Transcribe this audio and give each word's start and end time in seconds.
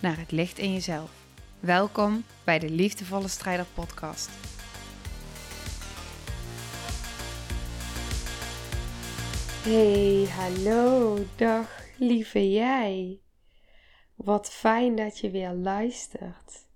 naar 0.00 0.18
het 0.18 0.30
licht 0.30 0.58
in 0.58 0.72
jezelf. 0.72 1.10
Welkom 1.60 2.24
bij 2.44 2.58
de 2.58 2.70
Liefdevolle 2.70 3.28
Strijder 3.28 3.66
Podcast. 3.74 4.30
Hey, 9.62 10.26
hallo, 10.30 11.18
dag 11.36 11.84
lieve 11.98 12.50
jij. 12.50 13.20
Wat 14.14 14.50
fijn 14.50 14.96
dat 14.96 15.18
je 15.18 15.30
weer 15.30 15.52
luistert. 15.52 16.68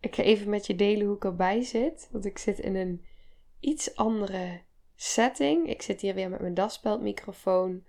Ik 0.00 0.14
ga 0.14 0.22
even 0.22 0.50
met 0.50 0.66
je 0.66 0.76
delen 0.76 1.06
hoe 1.06 1.16
ik 1.16 1.24
erbij 1.24 1.62
zit, 1.62 2.08
want 2.12 2.24
ik 2.24 2.38
zit 2.38 2.58
in 2.58 2.74
een 2.74 3.04
iets 3.60 3.96
andere 3.96 4.60
setting. 4.96 5.68
Ik 5.68 5.82
zit 5.82 6.00
hier 6.00 6.14
weer 6.14 6.30
met 6.30 6.40
mijn 6.40 6.54
daspeldmicrofoon 6.54 7.84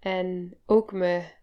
en 0.00 0.58
ook 0.66 0.92
mijn 0.92 1.35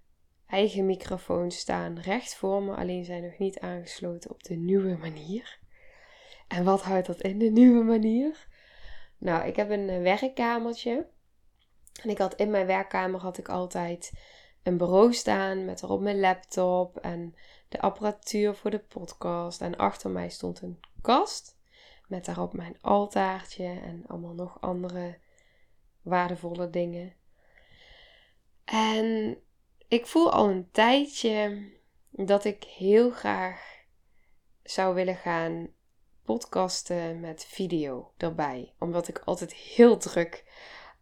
eigen 0.53 0.85
microfoons 0.85 1.57
staan 1.57 1.99
recht 1.99 2.35
voor 2.35 2.63
me, 2.63 2.75
alleen 2.75 3.05
zijn 3.05 3.23
nog 3.23 3.38
niet 3.38 3.59
aangesloten 3.59 4.32
op 4.32 4.43
de 4.43 4.55
nieuwe 4.55 4.98
manier. 4.98 5.59
En 6.48 6.63
wat 6.63 6.82
houdt 6.82 7.07
dat 7.07 7.21
in, 7.21 7.37
de 7.40 7.49
nieuwe 7.49 7.84
manier? 7.84 8.48
Nou, 9.18 9.48
ik 9.48 9.55
heb 9.55 9.70
een 9.70 9.90
eh, 9.90 10.01
werkkamertje. 10.01 11.07
En 12.01 12.09
ik 12.09 12.18
had 12.18 12.35
in 12.35 12.51
mijn 12.51 12.65
werkkamer 12.65 13.20
had 13.20 13.37
ik 13.37 13.49
altijd 13.49 14.12
een 14.63 14.77
bureau 14.77 15.13
staan 15.13 15.65
met 15.65 15.84
erop 15.84 16.01
mijn 16.01 16.20
laptop 16.20 16.98
en 16.98 17.35
de 17.70 17.81
apparatuur 17.81 18.55
voor 18.55 18.71
de 18.71 18.79
podcast. 18.79 19.62
En 19.62 19.77
achter 19.77 20.09
mij 20.09 20.29
stond 20.29 20.62
een 20.62 20.79
kast 21.01 21.57
met 22.07 22.26
daarop 22.26 22.54
mijn 22.54 22.77
altaartje 22.81 23.65
en 23.65 24.04
allemaal 24.07 24.34
nog 24.34 24.62
andere 24.62 25.18
waardevolle 26.01 26.70
dingen. 26.70 27.13
En 28.65 29.37
ik 29.94 30.08
voel 30.08 30.32
al 30.32 30.49
een 30.49 30.70
tijdje 30.72 31.70
dat 32.10 32.46
ik 32.46 32.63
heel 32.63 33.12
graag 33.12 33.86
zou 34.63 34.96
willen 34.96 35.16
gaan 35.16 35.68
podcasten 36.24 37.20
met 37.20 37.46
video 37.46 38.14
erbij. 38.18 38.74
Omdat 38.80 39.08
ik 39.08 39.20
altijd 39.20 39.54
heel 39.54 39.98
druk 39.98 40.44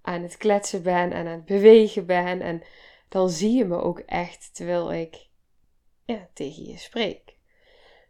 aan 0.02 0.22
het 0.22 0.38
kletsen 0.38 0.84
ben 0.84 1.12
en 1.12 1.28
aan 1.28 1.32
het 1.32 1.46
bewegen 1.46 2.06
ben. 2.06 2.42
En 2.42 2.64
dan 3.10 3.30
zie 3.30 3.58
je 3.58 3.66
me 3.66 3.82
ook 3.82 4.00
echt 4.00 4.56
terwijl 4.56 4.94
ik 4.94 5.28
ja, 6.06 6.30
tegen 6.34 6.64
je 6.64 6.78
spreek. 6.78 7.36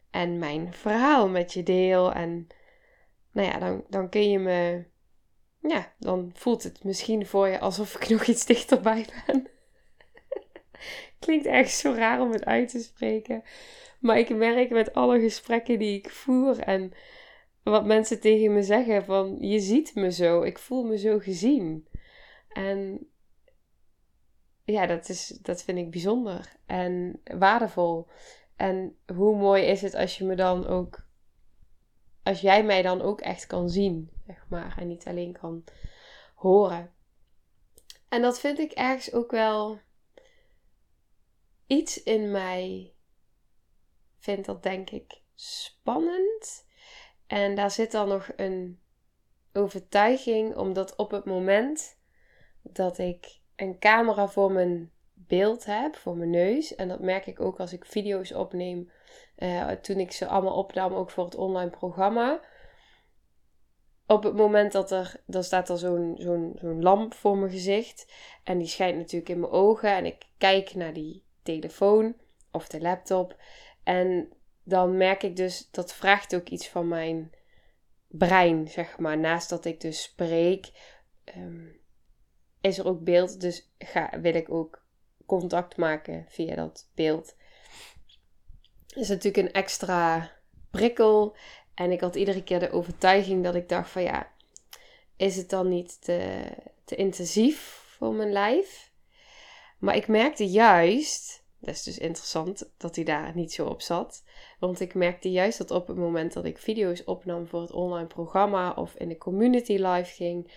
En 0.09 0.39
mijn 0.39 0.73
verhaal 0.73 1.29
met 1.29 1.53
je 1.53 1.63
deel. 1.63 2.13
En 2.13 2.47
nou 3.31 3.47
ja, 3.47 3.59
dan, 3.59 3.83
dan 3.89 4.09
kun 4.09 4.29
je 4.29 4.39
me. 4.39 4.85
Ja, 5.59 5.93
dan 5.99 6.31
voelt 6.33 6.63
het 6.63 6.83
misschien 6.83 7.25
voor 7.25 7.47
je 7.47 7.59
alsof 7.59 7.95
ik 7.95 8.09
nog 8.09 8.25
iets 8.25 8.45
dichterbij 8.45 9.07
ben. 9.25 9.49
Klinkt 11.19 11.45
echt 11.45 11.71
zo 11.71 11.93
raar 11.93 12.21
om 12.21 12.31
het 12.31 12.45
uit 12.45 12.69
te 12.69 12.79
spreken. 12.79 13.43
Maar 13.99 14.17
ik 14.17 14.35
merk 14.35 14.69
met 14.69 14.93
alle 14.93 15.19
gesprekken 15.19 15.79
die 15.79 15.97
ik 15.97 16.09
voer 16.09 16.59
en 16.59 16.93
wat 17.63 17.85
mensen 17.85 18.19
tegen 18.19 18.53
me 18.53 18.63
zeggen 18.63 19.05
van 19.05 19.37
je 19.39 19.59
ziet 19.59 19.95
me 19.95 20.11
zo, 20.11 20.41
ik 20.41 20.59
voel 20.59 20.83
me 20.83 20.97
zo 20.97 21.19
gezien. 21.19 21.87
En 22.49 23.07
ja, 24.63 24.85
dat, 24.85 25.09
is, 25.09 25.27
dat 25.27 25.63
vind 25.63 25.77
ik 25.77 25.91
bijzonder 25.91 26.55
en 26.65 27.21
waardevol. 27.23 28.07
En 28.55 28.97
hoe 29.15 29.37
mooi 29.37 29.63
is 29.63 29.81
het 29.81 29.95
als 29.95 30.17
je 30.17 30.25
me 30.25 30.35
dan 30.35 30.67
ook, 30.67 31.05
als 32.23 32.41
jij 32.41 32.63
mij 32.63 32.81
dan 32.81 33.01
ook 33.01 33.21
echt 33.21 33.47
kan 33.47 33.69
zien, 33.69 34.09
zeg 34.27 34.45
maar, 34.49 34.75
en 34.77 34.87
niet 34.87 35.07
alleen 35.07 35.37
kan 35.41 35.63
horen. 36.35 36.91
En 38.09 38.21
dat 38.21 38.39
vind 38.39 38.59
ik 38.59 38.71
ergens 38.71 39.13
ook 39.13 39.31
wel 39.31 39.79
iets 41.71 42.03
in 42.03 42.31
mij 42.31 42.93
vindt 44.19 44.45
dat 44.45 44.63
denk 44.63 44.89
ik 44.89 45.21
spannend. 45.35 46.65
En 47.27 47.55
daar 47.55 47.71
zit 47.71 47.91
dan 47.91 48.07
nog 48.07 48.29
een 48.35 48.79
overtuiging, 49.53 50.55
omdat 50.55 50.95
op 50.95 51.11
het 51.11 51.25
moment 51.25 51.97
dat 52.61 52.97
ik 52.97 53.39
een 53.55 53.79
camera 53.79 54.27
voor 54.27 54.51
mijn 54.51 54.91
beeld 55.13 55.65
heb, 55.65 55.95
voor 55.95 56.17
mijn 56.17 56.29
neus, 56.29 56.75
en 56.75 56.87
dat 56.87 56.99
merk 56.99 57.25
ik 57.25 57.39
ook 57.39 57.59
als 57.59 57.73
ik 57.73 57.85
video's 57.85 58.31
opneem, 58.31 58.91
uh, 59.37 59.69
toen 59.71 59.99
ik 59.99 60.11
ze 60.11 60.27
allemaal 60.27 60.57
opnam, 60.57 60.93
ook 60.93 61.11
voor 61.11 61.25
het 61.25 61.35
online 61.35 61.69
programma. 61.69 62.41
Op 64.07 64.23
het 64.23 64.35
moment 64.35 64.71
dat 64.71 64.91
er, 64.91 65.21
dan 65.25 65.43
staat 65.43 65.69
er 65.69 65.77
zo'n 65.77 66.15
zo'n 66.17 66.51
zo'n 66.55 66.81
lamp 66.81 67.13
voor 67.13 67.37
mijn 67.37 67.51
gezicht. 67.51 68.13
En 68.43 68.57
die 68.57 68.67
schijnt 68.67 68.97
natuurlijk 68.97 69.29
in 69.29 69.39
mijn 69.39 69.51
ogen. 69.51 69.89
En 69.89 70.05
ik 70.05 70.25
kijk 70.37 70.75
naar 70.75 70.93
die 70.93 71.23
telefoon 71.43 72.15
of 72.51 72.67
de 72.67 72.81
laptop. 72.81 73.35
En 73.83 74.33
dan 74.63 74.97
merk 74.97 75.23
ik 75.23 75.35
dus, 75.35 75.69
dat 75.71 75.93
vraagt 75.93 76.35
ook 76.35 76.49
iets 76.49 76.67
van 76.67 76.87
mijn 76.87 77.31
brein, 78.07 78.67
zeg 78.67 78.97
maar. 78.97 79.17
Naast 79.17 79.49
dat 79.49 79.65
ik 79.65 79.81
dus 79.81 80.01
spreek, 80.01 80.71
ehm, 81.23 81.67
is 82.61 82.77
er 82.77 82.87
ook 82.87 83.03
beeld. 83.03 83.41
Dus 83.41 83.71
ga, 83.77 84.19
wil 84.21 84.35
ik 84.35 84.51
ook 84.51 84.85
contact 85.25 85.77
maken 85.77 86.25
via 86.29 86.55
dat 86.55 86.89
beeld. 86.95 87.35
is 88.87 89.07
natuurlijk 89.07 89.47
een 89.47 89.53
extra 89.53 90.31
prikkel. 90.71 91.35
En 91.73 91.91
ik 91.91 92.01
had 92.01 92.15
iedere 92.15 92.43
keer 92.43 92.59
de 92.59 92.71
overtuiging 92.71 93.43
dat 93.43 93.55
ik 93.55 93.69
dacht 93.69 93.89
van 93.89 94.01
ja, 94.03 94.31
is 95.15 95.35
het 95.35 95.49
dan 95.49 95.69
niet 95.69 96.01
te, 96.01 96.43
te 96.83 96.95
intensief 96.95 97.59
voor 97.97 98.13
mijn 98.13 98.31
lijf? 98.31 98.90
Maar 99.81 99.95
ik 99.95 100.07
merkte 100.07 100.49
juist, 100.49 101.43
dat 101.59 101.73
is 101.73 101.83
dus 101.83 101.97
interessant 101.97 102.71
dat 102.77 102.95
hij 102.95 103.05
daar 103.05 103.35
niet 103.35 103.53
zo 103.53 103.65
op 103.65 103.81
zat. 103.81 104.23
Want 104.59 104.79
ik 104.79 104.93
merkte 104.93 105.31
juist 105.31 105.57
dat 105.57 105.71
op 105.71 105.87
het 105.87 105.97
moment 105.97 106.33
dat 106.33 106.45
ik 106.45 106.57
video's 106.57 107.01
opnam 107.05 107.47
voor 107.47 107.61
het 107.61 107.71
online 107.71 108.07
programma 108.07 108.71
of 108.71 108.95
in 108.95 109.07
de 109.07 109.17
community 109.17 109.73
live 109.73 110.13
ging, 110.13 110.51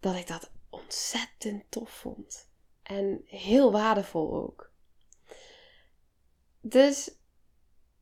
dat 0.00 0.14
ik 0.14 0.26
dat 0.26 0.52
ontzettend 0.70 1.64
tof 1.68 1.90
vond. 1.90 2.50
En 2.82 3.22
heel 3.26 3.72
waardevol 3.72 4.34
ook. 4.34 4.72
Dus 6.60 7.18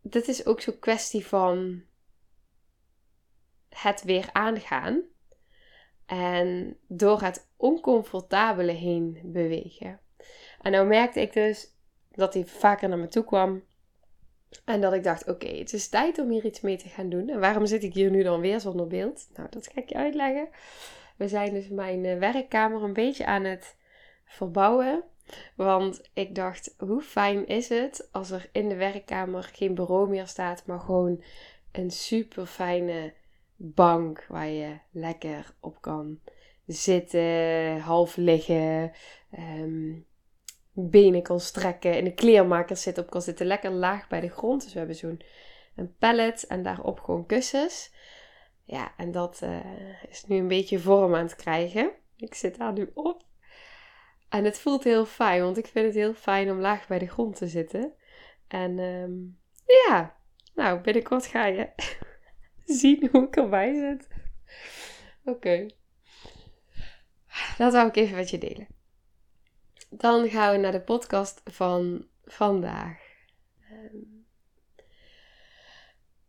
dit 0.01 0.29
is 0.29 0.47
ook 0.47 0.61
zo'n 0.61 0.79
kwestie 0.79 1.27
van 1.27 1.83
het 3.69 4.03
weer 4.03 4.29
aangaan. 4.33 5.03
En 6.07 6.79
door 6.87 7.21
het 7.21 7.49
oncomfortabele 7.57 8.73
heen 8.73 9.21
bewegen. 9.25 10.01
En 10.61 10.73
nou 10.73 10.87
merkte 10.87 11.21
ik 11.21 11.33
dus 11.33 11.73
dat 12.11 12.35
hij 12.35 12.45
vaker 12.47 12.89
naar 12.89 12.99
me 12.99 13.09
toe 13.09 13.25
kwam. 13.25 13.63
En 14.65 14.81
dat 14.81 14.93
ik 14.93 15.03
dacht, 15.03 15.29
oké, 15.29 15.49
het 15.49 15.73
is 15.73 15.89
tijd 15.89 16.19
om 16.19 16.31
hier 16.31 16.45
iets 16.45 16.61
mee 16.61 16.77
te 16.77 16.89
gaan 16.89 17.09
doen. 17.09 17.29
En 17.29 17.41
waarom 17.41 17.67
zit 17.67 17.83
ik 17.83 17.95
hier 17.95 18.11
nu 18.11 18.23
dan 18.23 18.41
weer 18.41 18.61
zonder 18.61 18.87
beeld? 18.87 19.29
Nou, 19.35 19.49
dat 19.51 19.67
ga 19.67 19.81
ik 19.81 19.89
je 19.89 19.95
uitleggen. 19.95 20.49
We 21.17 21.29
zijn 21.29 21.53
dus 21.53 21.69
mijn 21.69 22.05
eh, 22.05 22.19
werkkamer 22.19 22.83
een 22.83 22.93
beetje 22.93 23.27
aan 23.27 23.45
het 23.45 23.77
verbouwen. 24.25 25.05
Want 25.57 26.11
ik 26.13 26.35
dacht, 26.35 26.75
hoe 26.79 27.03
fijn 27.03 27.47
is 27.47 27.69
het 27.69 28.09
als 28.13 28.31
er 28.31 28.49
in 28.53 28.69
de 28.69 28.77
werkkamer 28.77 29.43
geen 29.43 29.75
bureau 29.75 30.09
meer 30.09 30.27
staat, 30.27 30.67
maar 30.67 30.81
gewoon 30.81 31.23
een 31.73 31.91
super 31.91 32.47
fijne 32.47 33.13
bank 33.57 34.27
waar 34.29 34.49
je 34.49 34.79
lekker 34.91 35.55
op 35.61 35.81
kan 35.81 36.21
zitten, 36.67 37.81
half 37.81 38.17
liggen. 38.17 38.93
Um, 39.39 40.07
benen 40.87 41.23
kan 41.23 41.41
strekken. 41.41 41.97
In 41.97 42.05
de 42.05 42.15
kleermaker 42.15 42.77
zit 42.77 42.99
op 42.99 43.11
kan 43.11 43.23
zitten. 43.23 43.47
Lekker 43.47 43.71
laag 43.71 44.09
bij 44.09 44.21
de 44.21 44.29
grond. 44.29 44.63
Dus 44.63 44.73
we 44.73 44.79
hebben 44.79 44.97
zo'n 44.97 45.23
een 45.77 45.97
pallet 45.99 46.47
en 46.47 46.63
daarop 46.63 47.01
gewoon 47.01 47.27
kussens. 47.27 47.95
Ja, 48.65 48.93
en 48.97 49.11
dat 49.11 49.41
uh, 49.43 49.61
is 50.09 50.25
nu 50.25 50.37
een 50.37 50.49
beetje 50.49 50.79
vorm 50.79 51.15
aan 51.15 51.23
het 51.23 51.37
krijgen. 51.37 51.91
Ik 52.17 52.35
zit 52.35 52.59
daar 52.59 52.73
nu 52.73 52.91
op. 52.95 53.27
En 54.29 54.45
het 54.45 54.59
voelt 54.59 54.85
heel 54.85 55.05
fijn, 55.05 55.43
want 55.43 55.59
ik 55.59 55.67
vind 55.67 55.87
het 55.87 55.95
heel 55.95 56.15
fijn 56.15 56.51
om 56.51 56.59
laag 56.59 56.87
bij 56.87 56.99
de 56.99 57.09
grond 57.09 57.37
te 57.37 57.47
zitten. 57.47 57.93
En 58.49 58.79
um, 58.79 59.39
ja, 59.67 60.17
nou, 60.55 60.81
binnenkort 60.81 61.27
ga 61.27 61.47
je 61.47 61.69
zien 62.81 63.09
hoe 63.13 63.27
ik 63.27 63.37
erbij 63.37 63.75
zit. 63.75 64.09
Oké. 65.25 65.67
Dat 67.59 67.73
wou 67.73 67.89
ik 67.89 67.97
even 67.97 68.17
met 68.17 68.31
je 68.31 68.39
delen 68.39 68.78
dan 69.89 70.29
gaan 70.29 70.53
we 70.53 70.59
naar 70.59 70.73
de 70.73 70.81
podcast 70.81 71.41
van 71.45 72.07
vandaag. 72.25 73.07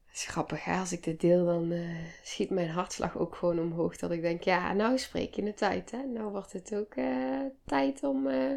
het 0.05 0.17
is 0.17 0.25
grappig, 0.25 0.63
hè? 0.63 0.79
als 0.79 0.91
ik 0.91 1.03
dit 1.03 1.19
deel, 1.19 1.45
dan 1.45 1.71
uh, 1.71 1.97
schiet 2.23 2.49
mijn 2.49 2.69
hartslag 2.69 3.17
ook 3.17 3.35
gewoon 3.35 3.59
omhoog. 3.59 3.97
Dat 3.97 4.11
ik 4.11 4.21
denk, 4.21 4.43
ja, 4.43 4.73
nou 4.73 4.97
spreek 4.97 5.33
je 5.33 5.43
de 5.43 5.53
tijd, 5.53 5.91
hè? 5.91 6.03
Nou 6.03 6.31
wordt 6.31 6.53
het 6.53 6.75
ook 6.75 6.95
uh, 6.95 7.45
tijd 7.65 8.03
om... 8.03 8.27
Uh... 8.27 8.51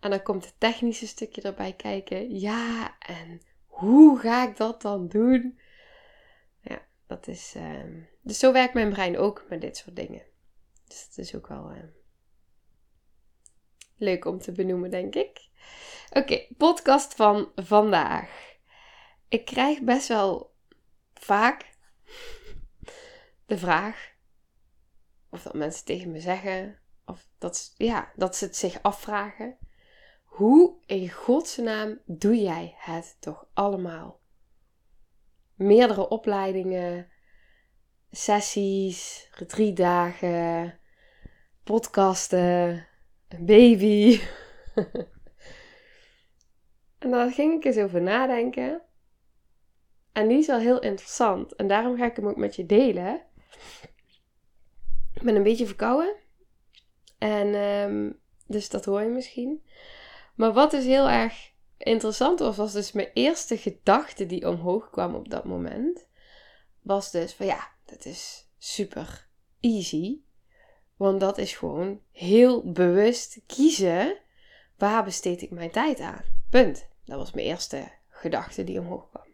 En 0.00 0.10
dan 0.10 0.22
komt 0.22 0.44
het 0.44 0.54
technische 0.58 1.06
stukje 1.06 1.42
erbij 1.42 1.72
kijken. 1.72 2.38
Ja, 2.38 2.98
en 2.98 3.40
hoe 3.66 4.18
ga 4.18 4.48
ik 4.48 4.56
dat 4.56 4.82
dan 4.82 5.08
doen? 5.08 5.58
Ja, 6.60 6.82
dat 7.06 7.26
is... 7.26 7.54
Ehm, 7.56 8.00
dus 8.22 8.38
zo 8.38 8.52
werkt 8.52 8.74
mijn 8.74 8.90
brein 8.90 9.18
ook 9.18 9.44
met 9.48 9.60
dit 9.60 9.76
soort 9.76 9.96
dingen. 9.96 10.22
Dus 10.86 11.08
dat 11.08 11.18
is 11.24 11.34
ook 11.34 11.46
wel 11.46 11.70
ehm, 11.70 11.86
leuk 13.98 14.24
om 14.24 14.38
te 14.38 14.52
benoemen, 14.52 14.90
denk 14.90 15.14
ik. 15.14 15.48
Oké, 16.10 16.46
podcast 16.56 17.14
van 17.14 17.52
vandaag. 17.54 18.56
Ik 19.28 19.44
krijg 19.44 19.80
best 19.80 20.08
wel 20.08 20.54
vaak 21.14 21.76
de 23.46 23.58
vraag, 23.58 24.12
of 25.30 25.42
dat 25.42 25.54
mensen 25.54 25.84
tegen 25.84 26.10
me 26.10 26.20
zeggen, 26.20 26.78
of 27.04 27.28
dat, 27.38 27.74
ja, 27.76 28.12
dat 28.16 28.36
ze 28.36 28.44
het 28.44 28.56
zich 28.56 28.82
afvragen. 28.82 29.58
Hoe 30.24 30.76
in 30.86 31.10
godsnaam 31.10 32.00
doe 32.04 32.36
jij 32.36 32.74
het 32.76 33.16
toch 33.20 33.46
allemaal? 33.54 34.20
Meerdere 35.54 36.08
opleidingen, 36.08 37.10
sessies, 38.10 39.28
retreatdagen, 39.32 40.78
podcasten, 41.64 42.87
een 43.28 43.46
baby. 43.46 44.20
en 46.98 47.10
daar 47.10 47.30
ging 47.30 47.54
ik 47.54 47.64
eens 47.64 47.76
over 47.76 48.02
nadenken. 48.02 48.82
En 50.12 50.28
die 50.28 50.38
is 50.38 50.46
wel 50.46 50.58
heel 50.58 50.80
interessant. 50.80 51.54
En 51.54 51.68
daarom 51.68 51.96
ga 51.96 52.04
ik 52.04 52.16
hem 52.16 52.28
ook 52.28 52.36
met 52.36 52.56
je 52.56 52.66
delen. 52.66 53.22
Ik 55.14 55.22
ben 55.22 55.34
een 55.36 55.42
beetje 55.42 55.66
verkouden. 55.66 56.14
En 57.18 57.54
um, 57.54 58.20
dus 58.46 58.68
dat 58.68 58.84
hoor 58.84 59.02
je 59.02 59.08
misschien. 59.08 59.64
Maar 60.34 60.52
wat 60.52 60.70
dus 60.70 60.84
heel 60.84 61.08
erg 61.08 61.52
interessant 61.76 62.38
was, 62.38 62.56
was 62.56 62.72
dus 62.72 62.92
mijn 62.92 63.10
eerste 63.14 63.56
gedachte 63.56 64.26
die 64.26 64.48
omhoog 64.48 64.90
kwam 64.90 65.14
op 65.14 65.30
dat 65.30 65.44
moment. 65.44 66.06
Was 66.82 67.10
dus 67.10 67.34
van 67.34 67.46
ja, 67.46 67.68
dat 67.84 68.04
is 68.04 68.50
super 68.58 69.28
easy. 69.60 70.20
Want 70.98 71.20
dat 71.20 71.38
is 71.38 71.52
gewoon 71.52 72.00
heel 72.12 72.72
bewust 72.72 73.40
kiezen 73.46 74.18
waar 74.76 75.04
besteed 75.04 75.42
ik 75.42 75.50
mijn 75.50 75.70
tijd 75.70 76.00
aan. 76.00 76.24
Punt. 76.50 76.88
Dat 77.04 77.18
was 77.18 77.32
mijn 77.32 77.46
eerste 77.46 77.88
gedachte 78.08 78.64
die 78.64 78.80
omhoog 78.80 79.08
kwam. 79.08 79.26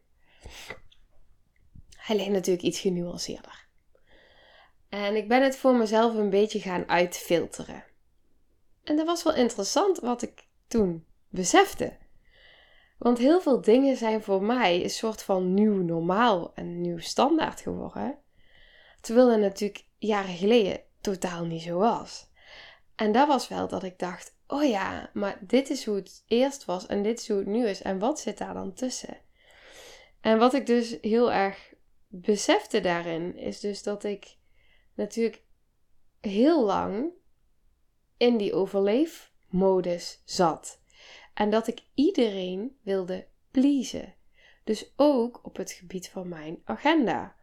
Ligt 2.17 2.31
natuurlijk 2.31 2.65
iets 2.65 2.81
genuanceerder. 2.81 3.67
En 4.89 5.17
ik 5.17 5.29
ben 5.29 5.43
het 5.43 5.57
voor 5.57 5.75
mezelf 5.75 6.15
een 6.15 6.31
beetje 6.31 6.61
gaan 6.61 6.89
uitfilteren. 6.89 7.85
En 8.85 8.97
dat 8.97 9.07
was 9.07 9.23
wel 9.23 9.35
interessant 9.35 9.99
wat 9.99 10.23
ik 10.23 10.47
toen 10.67 11.05
besefte. 11.29 11.97
Want 12.99 13.19
heel 13.19 13.41
veel 13.41 13.61
dingen 13.61 13.97
zijn 13.97 14.23
voor 14.23 14.43
mij 14.43 14.83
een 14.83 14.91
soort 14.91 15.23
van 15.23 15.55
nieuw 15.55 15.83
normaal 15.83 16.55
en 16.55 16.81
nieuw 16.81 16.99
standaard 16.99 17.61
geworden. 17.61 18.19
Terwijl 19.01 19.29
dat 19.29 19.39
natuurlijk 19.39 19.85
jaren 19.99 20.37
geleden 20.37 20.81
totaal 21.05 21.45
niet 21.45 21.63
zo 21.63 21.79
was. 21.79 22.29
En 22.95 23.13
dat 23.13 23.29
was 23.29 23.49
wel 23.49 23.69
dat 23.69 23.83
ik 23.83 23.99
dacht: 23.99 24.37
oh 24.47 24.69
ja, 24.69 25.11
maar 25.13 25.39
dit 25.41 25.71
is 25.71 25.85
hoe 25.85 25.97
het 25.97 26.25
eerst 26.27 26.65
was 26.65 26.87
en 26.87 27.03
dit 27.03 27.21
is 27.21 27.29
hoe 27.29 27.39
het 27.39 27.47
nu 27.47 27.67
is. 27.67 27.83
En 27.83 27.99
wat 27.99 28.21
zit 28.21 28.39
daar 28.39 28.55
dan 28.55 28.73
tussen? 28.73 29.17
En 30.21 30.39
wat 30.39 30.55
ik 30.55 30.67
dus 30.67 30.99
heel 31.01 31.33
erg 31.33 31.75
besefte 32.09 32.81
daarin 32.81 33.37
is 33.37 33.61
dus 33.61 33.83
dat 33.83 34.05
ik 34.05 34.37
natuurlijk 34.95 35.43
heel 36.21 36.65
lang 36.65 37.13
in 38.17 38.37
die 38.37 38.55
overleefmodus 38.55 40.23
zat. 40.25 40.81
En 41.35 41.51
dat 41.51 41.67
ik 41.67 41.81
iedereen 41.95 42.79
wilde 42.83 43.27
pleasen. 43.51 44.15
Dus 44.65 44.93
ook 44.97 45.41
op 45.43 45.57
het 45.57 45.71
gebied 45.71 46.09
van 46.09 46.29
mijn 46.29 46.61
agenda. 46.65 47.35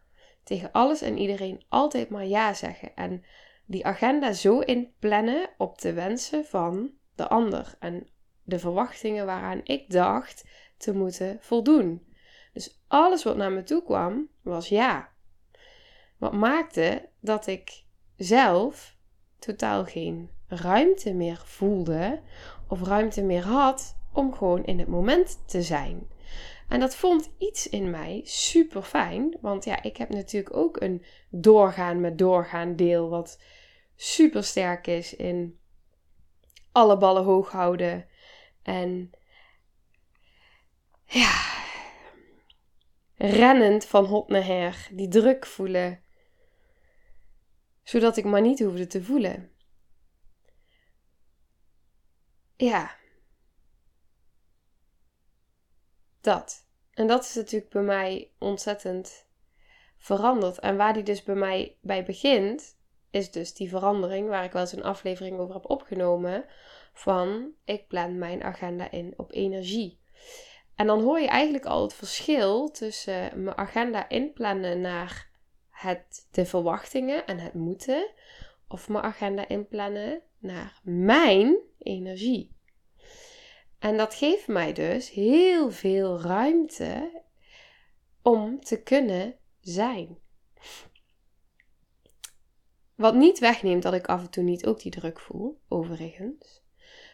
Tegen 0.44 0.72
alles 0.72 1.02
en 1.02 1.18
iedereen 1.18 1.64
altijd 1.70 2.10
maar 2.10 2.26
ja 2.26 2.54
zeggen. 2.54 2.96
En 2.96 3.24
die 3.72 3.86
agenda 3.86 4.34
zo 4.34 4.60
inplannen 4.60 5.50
op 5.58 5.82
de 5.82 5.94
wensen 5.94 6.46
van 6.46 6.92
de 7.16 7.28
ander. 7.28 7.76
En 7.80 8.08
de 8.44 8.60
verwachtingen 8.60 9.26
waaraan 9.26 9.62
ik 9.64 9.90
dacht 9.90 10.46
te 10.78 10.94
moeten 10.94 11.38
voldoen. 11.42 12.06
Dus 12.54 12.84
alles 12.88 13.24
wat 13.24 13.38
naar 13.38 13.52
me 13.52 13.64
toe 13.64 13.84
kwam, 13.84 14.28
was 14.42 14.70
ja. 14.70 15.10
Wat 16.18 16.34
maakte 16.34 17.10
dat 17.20 17.48
ik 17.48 17.84
zelf 18.16 18.96
totaal 19.40 19.86
geen 19.86 20.30
ruimte 20.48 21.14
meer 21.14 21.42
voelde 21.46 22.22
of 22.68 22.84
ruimte 22.84 23.24
meer 23.24 23.44
had 23.44 23.98
om 24.14 24.34
gewoon 24.34 24.66
in 24.66 24.80
het 24.80 24.88
moment 24.88 25.44
te 25.46 25.62
zijn. 25.62 26.08
En 26.68 26.80
dat 26.80 26.96
vond 26.96 27.32
iets 27.38 27.70
in 27.70 27.90
mij 27.90 28.22
super 28.24 28.82
fijn, 28.82 29.38
want 29.42 29.66
ja, 29.66 29.84
ik 29.84 29.98
heb 29.98 30.10
natuurlijk 30.10 30.56
ook 30.56 30.82
een 30.82 31.04
doorgaan 31.30 32.02
met 32.02 32.18
doorgaan 32.18 32.76
deel 32.76 33.10
wat 33.10 33.40
super 34.02 34.44
sterk 34.44 34.88
is 34.88 35.16
in 35.16 35.60
alle 36.72 36.98
ballen 36.98 37.24
hoog 37.24 37.52
houden 37.52 38.08
en 38.62 39.12
ja, 41.06 41.64
rennend 43.16 43.86
van 43.86 44.06
hot 44.06 44.28
naar 44.28 44.46
her, 44.46 44.88
die 44.92 45.08
druk 45.08 45.46
voelen, 45.46 46.04
zodat 47.84 48.18
ik 48.18 48.26
maar 48.26 48.42
niet 48.42 48.60
hoefde 48.60 48.88
te 48.88 49.04
voelen. 49.04 49.52
Ja. 52.56 52.96
Dat. 56.22 56.68
En 56.94 57.08
dat 57.08 57.24
is 57.24 57.34
natuurlijk 57.34 57.72
bij 57.72 57.82
mij 57.82 58.32
ontzettend 58.38 59.26
veranderd. 59.98 60.60
En 60.60 60.78
waar 60.78 60.94
die 60.94 61.04
dus 61.04 61.24
bij 61.24 61.36
mij 61.36 61.78
bij 61.82 62.06
begint, 62.06 62.80
is 63.12 63.32
dus 63.32 63.54
die 63.54 63.70
verandering 63.70 64.28
waar 64.28 64.44
ik 64.44 64.52
wel 64.52 64.62
eens 64.62 64.72
een 64.72 64.84
aflevering 64.84 65.40
over 65.40 65.54
heb 65.54 65.70
opgenomen. 65.70 66.46
Van 66.94 67.52
ik 67.66 67.88
plan 67.88 68.18
mijn 68.18 68.44
agenda 68.44 68.92
in 68.92 69.14
op 69.18 69.32
energie. 69.34 70.00
En 70.76 70.88
dan 70.88 71.02
hoor 71.02 71.20
je 71.20 71.28
eigenlijk 71.28 71.66
al 71.66 71.82
het 71.82 71.94
verschil 71.94 72.72
tussen 72.72 73.44
mijn 73.44 73.58
agenda 73.58 74.10
inplannen 74.10 74.82
naar 74.82 75.30
het, 75.70 76.28
de 76.32 76.46
verwachtingen 76.46 77.26
en 77.26 77.40
het 77.40 77.54
moeten, 77.54 78.12
of 78.68 78.90
mijn 78.90 79.04
agenda 79.04 79.48
inplannen 79.48 80.22
naar 80.38 80.80
mijn 80.84 81.58
energie. 81.78 82.56
En 83.80 83.98
dat 83.98 84.16
geeft 84.16 84.48
mij 84.48 84.74
dus 84.74 85.10
heel 85.10 85.72
veel 85.72 86.22
ruimte 86.22 87.22
om 88.22 88.60
te 88.60 88.82
kunnen 88.82 89.36
zijn. 89.60 90.18
Wat 93.02 93.16
niet 93.16 93.40
wegneemt 93.40 93.84
dat 93.84 93.94
ik 93.94 94.08
af 94.08 94.22
en 94.22 94.30
toe 94.30 94.44
niet 94.44 94.66
ook 94.66 94.80
die 94.80 94.92
druk 94.92 95.20
voel, 95.20 95.60
overigens. 95.68 96.62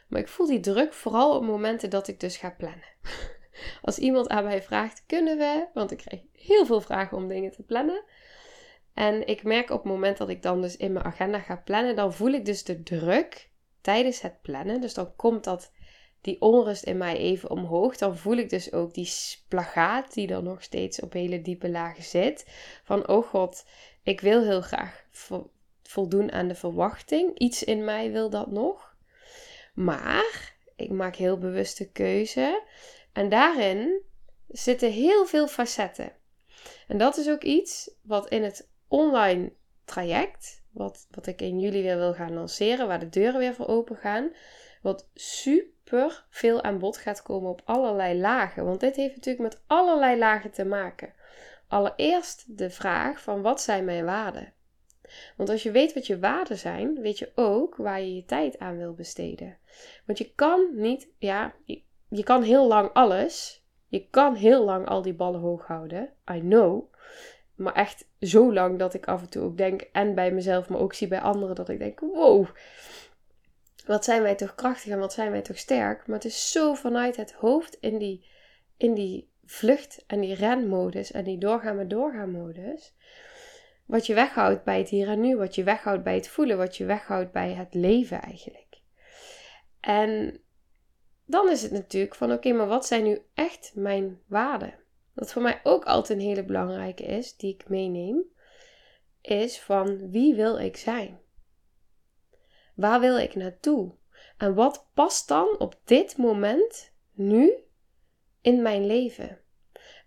Maar 0.08 0.20
ik 0.20 0.28
voel 0.28 0.48
die 0.48 0.60
druk 0.60 0.94
vooral 0.94 1.36
op 1.36 1.44
momenten 1.44 1.90
dat 1.90 2.08
ik 2.08 2.20
dus 2.20 2.38
ga 2.38 2.50
plannen. 2.50 2.96
Als 3.82 3.98
iemand 3.98 4.28
aan 4.28 4.44
mij 4.44 4.62
vraagt, 4.62 5.04
kunnen 5.06 5.38
we? 5.38 5.68
Want 5.74 5.92
ik 5.92 5.98
krijg 5.98 6.22
heel 6.34 6.66
veel 6.66 6.82
vragen 6.82 7.18
om 7.18 7.28
dingen 7.28 7.52
te 7.52 7.64
plannen. 7.64 8.04
En 8.94 9.28
ik 9.28 9.44
merk 9.44 9.70
op 9.70 9.84
het 9.84 9.92
moment 9.92 10.18
dat 10.18 10.30
ik 10.30 10.42
dan 10.42 10.62
dus 10.62 10.78
in 10.78 10.94
mijn 10.94 11.06
agenda 11.06 11.40
ga 11.40 11.56
plannen, 11.56 11.96
dan 11.96 12.14
voel 12.14 12.32
ik 12.32 12.46
dus 12.46 12.64
de 12.64 12.84
druk 12.84 13.50
tijdens 13.82 14.22
het 14.22 14.42
plannen. 14.42 14.82
Dus 14.82 14.94
dan 14.94 15.16
komt 15.16 15.44
dat, 15.44 15.72
die 16.22 16.42
onrust 16.42 16.84
in 16.84 16.98
mij 16.98 17.18
even 17.18 17.50
omhoog. 17.50 17.98
Dan 17.98 18.18
voel 18.18 18.38
ik 18.38 18.50
dus 18.50 18.72
ook 18.72 18.94
die 18.94 19.06
splagaat 19.06 20.14
die 20.14 20.28
er 20.28 20.44
nog 20.44 20.64
steeds 20.64 21.00
op 21.00 21.14
hele 21.14 21.42
diepe 21.42 21.70
lagen 21.70 22.04
zit. 22.04 22.46
Van, 22.84 23.08
oh 23.08 23.28
god, 23.28 23.66
ik 24.04 24.22
wil 24.22 24.44
heel 24.44 24.62
graag 24.62 25.06
voldoen 25.88 26.32
aan 26.32 26.48
de 26.48 26.56
verwachting. 26.56 27.40
Iets 27.40 27.64
in 27.64 27.86
mij 27.86 28.12
wil 28.12 28.30
dat 28.30 28.52
nog. 28.52 28.96
Maar 29.74 30.56
ik 30.76 30.90
maak 30.90 31.16
heel 31.16 31.38
bewuste 31.38 31.92
keuze 31.92 32.64
en 33.14 33.30
daarin 33.30 34.02
zitten 34.48 34.92
heel 34.92 35.26
veel 35.26 35.48
facetten. 35.48 36.12
En 36.88 36.98
dat 36.98 37.18
is 37.18 37.30
ook 37.30 37.44
iets 37.44 37.92
wat 38.02 38.30
in 38.30 38.44
het 38.44 38.70
online 38.88 39.52
traject, 39.86 40.64
wat, 40.72 41.08
wat 41.12 41.28
ik 41.28 41.42
in 41.42 41.60
juli 41.60 41.82
weer 41.82 41.98
wil 41.98 42.14
gaan 42.14 42.34
lanceren, 42.34 42.88
waar 42.88 43.00
de 43.00 43.10
deuren 43.10 43.40
weer 43.40 43.54
voor 43.54 43.68
open 43.68 43.96
gaan, 43.96 44.32
wat 44.82 45.10
super 45.14 46.26
veel 46.30 46.64
aan 46.64 46.80
bod 46.80 46.98
gaat 46.98 47.22
komen 47.22 47.50
op 47.50 47.62
allerlei 47.66 48.20
lagen. 48.20 48.66
Want 48.66 48.80
dit 48.80 48.96
heeft 48.96 49.16
natuurlijk 49.16 49.54
met 49.54 49.62
allerlei 49.68 50.18
lagen 50.18 50.52
te 50.52 50.66
maken. 50.66 51.14
Allereerst 51.68 52.58
de 52.58 52.70
vraag 52.70 53.22
van 53.22 53.42
wat 53.42 53.62
zijn 53.62 53.86
mijn 53.86 54.06
waarden? 54.06 54.54
Want 55.38 55.50
als 55.50 55.64
je 55.64 55.72
weet 55.72 55.94
wat 55.94 56.08
je 56.08 56.20
waarden 56.20 56.58
zijn, 56.58 57.02
weet 57.02 57.20
je 57.20 57.32
ook 57.36 57.76
waar 57.76 58.02
je 58.02 58.16
je 58.16 58.26
tijd 58.26 58.60
aan 58.60 58.78
wil 58.78 58.94
besteden. 58.94 59.58
Want 60.06 60.18
je 60.18 60.32
kan 60.36 60.68
niet, 60.74 61.10
ja, 61.18 61.54
je 62.10 62.24
kan 62.24 62.44
heel 62.44 62.68
lang 62.68 62.90
alles, 62.94 63.66
Je 63.90 64.08
kan 64.10 64.36
heel 64.36 64.64
lang 64.64 64.88
al 64.88 65.02
die 65.02 65.14
ballen 65.14 65.40
hoog 65.40 65.68
houden. 65.68 66.10
I 66.32 66.40
know. 66.40 66.94
Maar 67.56 67.74
echt 67.74 68.08
zo 68.20 68.54
lang 68.54 68.80
dat 68.80 68.94
ik 68.94 69.08
af 69.08 69.22
en 69.22 69.30
toe 69.30 69.44
ook 69.44 69.58
denk, 69.58 69.82
en 69.82 70.16
bij 70.16 70.32
mezelf, 70.32 70.70
maar 70.70 70.80
ook 70.80 70.94
zie 70.94 71.08
bij 71.08 71.22
anderen, 71.22 71.56
dat 71.56 71.70
ik 71.70 71.80
denk: 71.80 72.00
wow, 72.00 72.48
wat 73.86 74.04
zijn 74.04 74.22
wij 74.22 74.36
toch 74.36 74.56
krachtig 74.56 74.92
en 74.92 75.00
wat 75.00 75.14
zijn 75.14 75.32
wij 75.32 75.42
toch 75.42 75.58
sterk. 75.58 76.08
Maar 76.08 76.16
het 76.16 76.26
is 76.26 76.52
zo 76.52 76.74
vanuit 76.74 77.16
het 77.16 77.32
hoofd 77.32 77.78
in 77.80 77.98
die, 77.98 78.26
in 78.78 78.94
die 78.94 79.30
vlucht 79.46 80.04
en 80.08 80.20
die 80.20 80.36
renmodus 80.36 81.12
en 81.12 81.24
die 81.24 81.38
doorgaan 81.38 81.76
met 81.76 81.90
doorgaan 81.90 82.32
modus. 82.32 82.94
Wat 83.88 84.06
je 84.06 84.14
weghoudt 84.14 84.64
bij 84.64 84.78
het 84.78 84.90
hier 84.90 85.08
en 85.08 85.20
nu, 85.20 85.38
wat 85.38 85.56
je 85.56 85.64
weghoudt 85.64 86.04
bij 86.04 86.16
het 86.16 86.28
voelen, 86.28 86.58
wat 86.58 86.78
je 86.78 86.86
weghoudt 86.86 87.32
bij 87.32 87.54
het 87.54 87.74
leven 87.74 88.22
eigenlijk. 88.22 88.82
En 89.80 90.42
dan 91.26 91.50
is 91.50 91.62
het 91.62 91.72
natuurlijk 91.72 92.16
van 92.16 92.32
oké, 92.32 92.52
maar 92.52 92.68
wat 92.68 92.86
zijn 92.86 93.04
nu 93.04 93.22
echt 93.34 93.72
mijn 93.76 94.22
waarden? 94.26 94.74
Wat 95.14 95.32
voor 95.32 95.42
mij 95.42 95.60
ook 95.64 95.86
altijd 95.86 96.20
een 96.20 96.26
hele 96.26 96.44
belangrijke 96.44 97.04
is, 97.04 97.38
die 97.38 97.54
ik 97.54 97.70
meeneem, 97.70 98.24
is 99.22 99.60
van 99.60 100.12
wie 100.12 100.36
wil 100.36 100.60
ik 100.60 100.78
zijn? 100.78 101.20
Waar 102.76 103.00
wil 103.00 103.18
ik 103.18 103.36
naartoe? 103.36 103.96
En 104.38 104.54
wat 104.54 104.88
past 104.94 105.28
dan 105.28 105.60
op 105.60 105.80
dit 105.84 106.18
moment, 106.18 106.92
nu, 107.14 107.54
in 108.42 108.62
mijn 108.62 108.86
leven? 108.86 109.40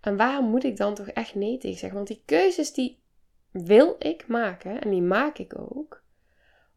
En 0.01 0.17
waar 0.17 0.43
moet 0.43 0.65
ik 0.65 0.77
dan 0.77 0.95
toch 0.95 1.09
echt 1.09 1.35
nee 1.35 1.59
tegen 1.59 1.79
zeggen? 1.79 1.97
Want 1.97 2.09
die 2.09 2.23
keuzes 2.25 2.73
die 2.73 3.01
wil 3.51 3.97
ik 3.99 4.27
maken, 4.27 4.81
en 4.81 4.91
die 4.91 5.03
maak 5.03 5.39
ik 5.39 5.59
ook, 5.59 6.03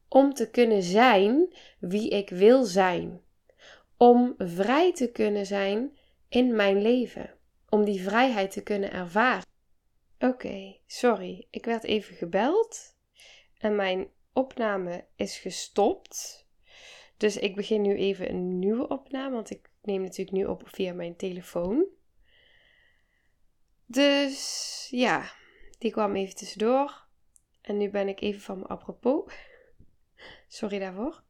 om 0.08 0.34
te 0.34 0.50
kunnen 0.50 0.84
zijn 0.84 1.56
wie 1.80 2.10
ik 2.10 2.30
wil 2.30 2.64
zijn. 2.64 3.22
Om 3.98 4.34
vrij 4.38 4.94
te 4.94 5.12
kunnen 5.12 5.46
zijn 5.46 5.98
in 6.30 6.56
mijn 6.56 6.82
leven. 6.82 7.34
Om 7.70 7.84
die 7.84 8.02
vrijheid 8.02 8.52
te 8.52 8.64
kunnen 8.64 8.92
ervaren. 8.92 9.46
Oké, 10.20 10.78
sorry, 10.86 11.48
ik 11.50 11.66
werd 11.66 11.84
even 11.84 12.16
gebeld. 12.16 12.96
En 13.58 13.76
mijn 13.76 14.08
opname 14.34 15.06
is 15.16 15.38
gestopt. 15.38 16.48
Dus 17.18 17.38
ik 17.38 17.56
begin 17.56 17.82
nu 17.82 17.96
even 17.96 18.30
een 18.30 18.60
nieuwe 18.60 18.88
opname, 18.88 19.34
want 19.34 19.50
ik 19.50 19.70
neem 19.82 20.02
natuurlijk 20.02 20.38
nu 20.38 20.46
op 20.46 20.62
via 20.66 20.94
mijn 20.94 21.16
telefoon. 21.16 21.86
Dus 23.86 24.88
ja, 24.92 25.32
die 25.84 25.92
kwam 25.92 26.16
even 26.16 26.36
tussendoor. 26.36 27.06
En 27.62 27.78
nu 27.78 27.90
ben 27.90 28.08
ik 28.08 28.22
even 28.22 28.42
van 28.42 28.60
me 28.60 28.66
apropos. 28.66 29.34
Sorry 30.48 30.80
daarvoor. 30.80 31.24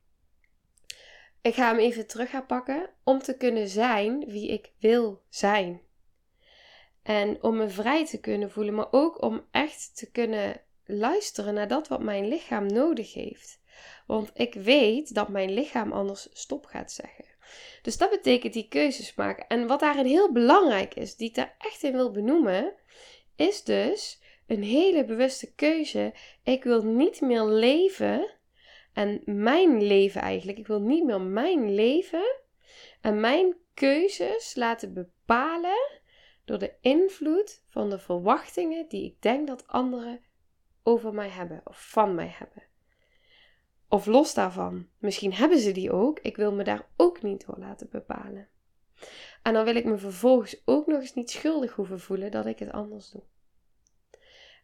Ik 1.41 1.53
ga 1.53 1.67
hem 1.67 1.79
even 1.79 2.07
terug 2.07 2.29
gaan 2.29 2.45
pakken 2.45 2.89
om 3.03 3.19
te 3.19 3.37
kunnen 3.37 3.67
zijn 3.67 4.25
wie 4.25 4.47
ik 4.47 4.71
wil 4.79 5.21
zijn. 5.29 5.81
En 7.03 7.43
om 7.43 7.57
me 7.57 7.69
vrij 7.69 8.05
te 8.05 8.19
kunnen 8.19 8.51
voelen, 8.51 8.73
maar 8.73 8.91
ook 8.91 9.21
om 9.21 9.45
echt 9.51 9.97
te 9.97 10.11
kunnen 10.11 10.61
luisteren 10.85 11.53
naar 11.53 11.67
dat 11.67 11.87
wat 11.87 12.01
mijn 12.01 12.27
lichaam 12.27 12.65
nodig 12.65 13.13
heeft. 13.13 13.61
Want 14.07 14.31
ik 14.33 14.53
weet 14.53 15.13
dat 15.13 15.29
mijn 15.29 15.51
lichaam 15.53 15.91
anders 15.91 16.27
stop 16.33 16.65
gaat 16.65 16.91
zeggen. 16.91 17.25
Dus 17.81 17.97
dat 17.97 18.09
betekent 18.09 18.53
die 18.53 18.67
keuzes 18.67 19.15
maken. 19.15 19.47
En 19.47 19.67
wat 19.67 19.79
daarin 19.79 20.05
heel 20.05 20.31
belangrijk 20.31 20.95
is, 20.95 21.15
die 21.15 21.27
ik 21.27 21.35
daar 21.35 21.55
echt 21.57 21.83
in 21.83 21.91
wil 21.91 22.11
benoemen, 22.11 22.73
is 23.35 23.63
dus 23.63 24.21
een 24.47 24.63
hele 24.63 25.05
bewuste 25.05 25.53
keuze. 25.53 26.13
Ik 26.43 26.63
wil 26.63 26.83
niet 26.83 27.21
meer 27.21 27.43
leven 27.43 28.29
en 28.93 29.21
mijn 29.25 29.83
leven 29.83 30.21
eigenlijk. 30.21 30.57
Ik 30.57 30.67
wil 30.67 30.81
niet 30.81 31.03
meer 31.03 31.21
mijn 31.21 31.73
leven 31.73 32.35
en 33.01 33.19
mijn 33.19 33.55
keuzes 33.73 34.55
laten 34.55 34.93
bepalen 34.93 36.01
door 36.45 36.59
de 36.59 36.73
invloed 36.81 37.63
van 37.67 37.89
de 37.89 37.99
verwachtingen 37.99 38.85
die 38.87 39.05
ik 39.05 39.21
denk 39.21 39.47
dat 39.47 39.67
anderen 39.67 40.21
over 40.83 41.13
mij 41.13 41.29
hebben 41.29 41.61
of 41.63 41.89
van 41.89 42.15
mij 42.15 42.35
hebben. 42.37 42.63
Of 43.87 44.05
los 44.05 44.33
daarvan, 44.33 44.87
misschien 44.97 45.33
hebben 45.33 45.59
ze 45.59 45.71
die 45.71 45.91
ook, 45.91 46.19
ik 46.19 46.35
wil 46.35 46.53
me 46.53 46.63
daar 46.63 46.87
ook 46.97 47.21
niet 47.21 47.45
door 47.45 47.57
laten 47.57 47.89
bepalen. 47.89 48.47
En 49.41 49.53
dan 49.53 49.65
wil 49.65 49.75
ik 49.75 49.85
me 49.85 49.97
vervolgens 49.97 50.61
ook 50.65 50.87
nog 50.87 50.99
eens 51.01 51.13
niet 51.13 51.31
schuldig 51.31 51.73
hoeven 51.73 51.99
voelen 51.99 52.31
dat 52.31 52.45
ik 52.45 52.59
het 52.59 52.71
anders 52.71 53.09
doe. 53.09 53.23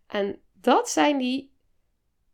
En 0.09 0.41
dat 0.53 0.89
zijn 0.89 1.17
die 1.17 1.53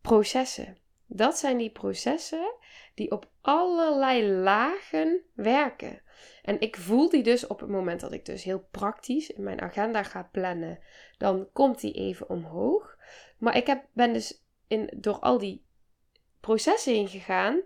processen. 0.01 0.77
Dat 1.05 1.37
zijn 1.37 1.57
die 1.57 1.71
processen 1.71 2.55
die 2.93 3.11
op 3.11 3.29
allerlei 3.41 4.31
lagen 4.31 5.21
werken. 5.33 6.01
En 6.43 6.61
ik 6.61 6.75
voel 6.75 7.09
die 7.09 7.23
dus 7.23 7.47
op 7.47 7.59
het 7.59 7.69
moment 7.69 7.99
dat 7.99 8.11
ik 8.11 8.25
dus 8.25 8.43
heel 8.43 8.67
praktisch 8.71 9.29
in 9.29 9.43
mijn 9.43 9.61
agenda 9.61 10.03
ga 10.03 10.29
plannen, 10.31 10.79
dan 11.17 11.49
komt 11.53 11.79
die 11.79 11.93
even 11.93 12.29
omhoog. 12.29 12.97
Maar 13.37 13.57
ik 13.57 13.67
heb, 13.67 13.85
ben 13.93 14.13
dus 14.13 14.43
in, 14.67 14.89
door 14.95 15.19
al 15.19 15.37
die 15.37 15.65
processen 16.39 16.93
heen 16.93 17.07
gegaan, 17.07 17.61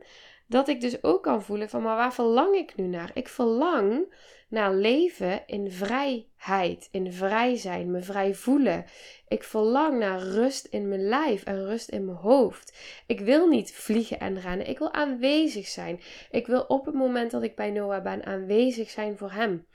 dat 0.50 0.68
ik 0.68 0.82
dus 0.82 1.04
ook 1.04 1.24
kan 1.24 1.44
voelen 1.44 1.70
van, 1.70 1.82
maar 1.82 1.96
waar 1.96 2.14
verlang 2.14 2.56
ik 2.56 2.76
nu 2.76 2.88
naar? 2.88 3.12
Ik 3.14 3.28
verlang 3.28 4.14
naar 4.48 4.74
leven 4.74 5.44
in 5.46 5.72
vrijheid, 5.72 6.90
in 6.92 7.14
vrij 7.14 7.56
zijn, 7.56 7.92
me 7.92 8.02
vrij 8.02 8.36
voelen. 8.36 8.86
Ik 9.28 9.44
verlang 9.44 10.00
naar 10.00 10.20
rust 10.20 10.66
in 10.66 10.88
mijn 10.88 11.08
lijf 11.08 11.44
en 11.44 11.66
rust 11.66 11.90
in 11.90 12.06
mijn 12.06 12.18
hoofd. 12.18 12.78
Ik 13.08 13.20
wil 13.20 13.48
niet 13.48 13.74
vliegen 13.74 14.20
en 14.20 14.40
rennen, 14.40 14.68
ik 14.70 14.80
wil 14.80 14.94
aanwezig 14.94 15.68
zijn. 15.68 16.02
Ik 16.32 16.48
wil 16.48 16.62
op 16.62 16.86
het 16.86 16.96
moment 16.96 17.32
dat 17.32 17.44
ik 17.44 17.56
bij 17.56 17.72
Noah 17.72 18.04
ben 18.04 18.26
aanwezig 18.26 18.90
zijn 18.90 19.18
voor 19.18 19.32
hem. 19.32 19.68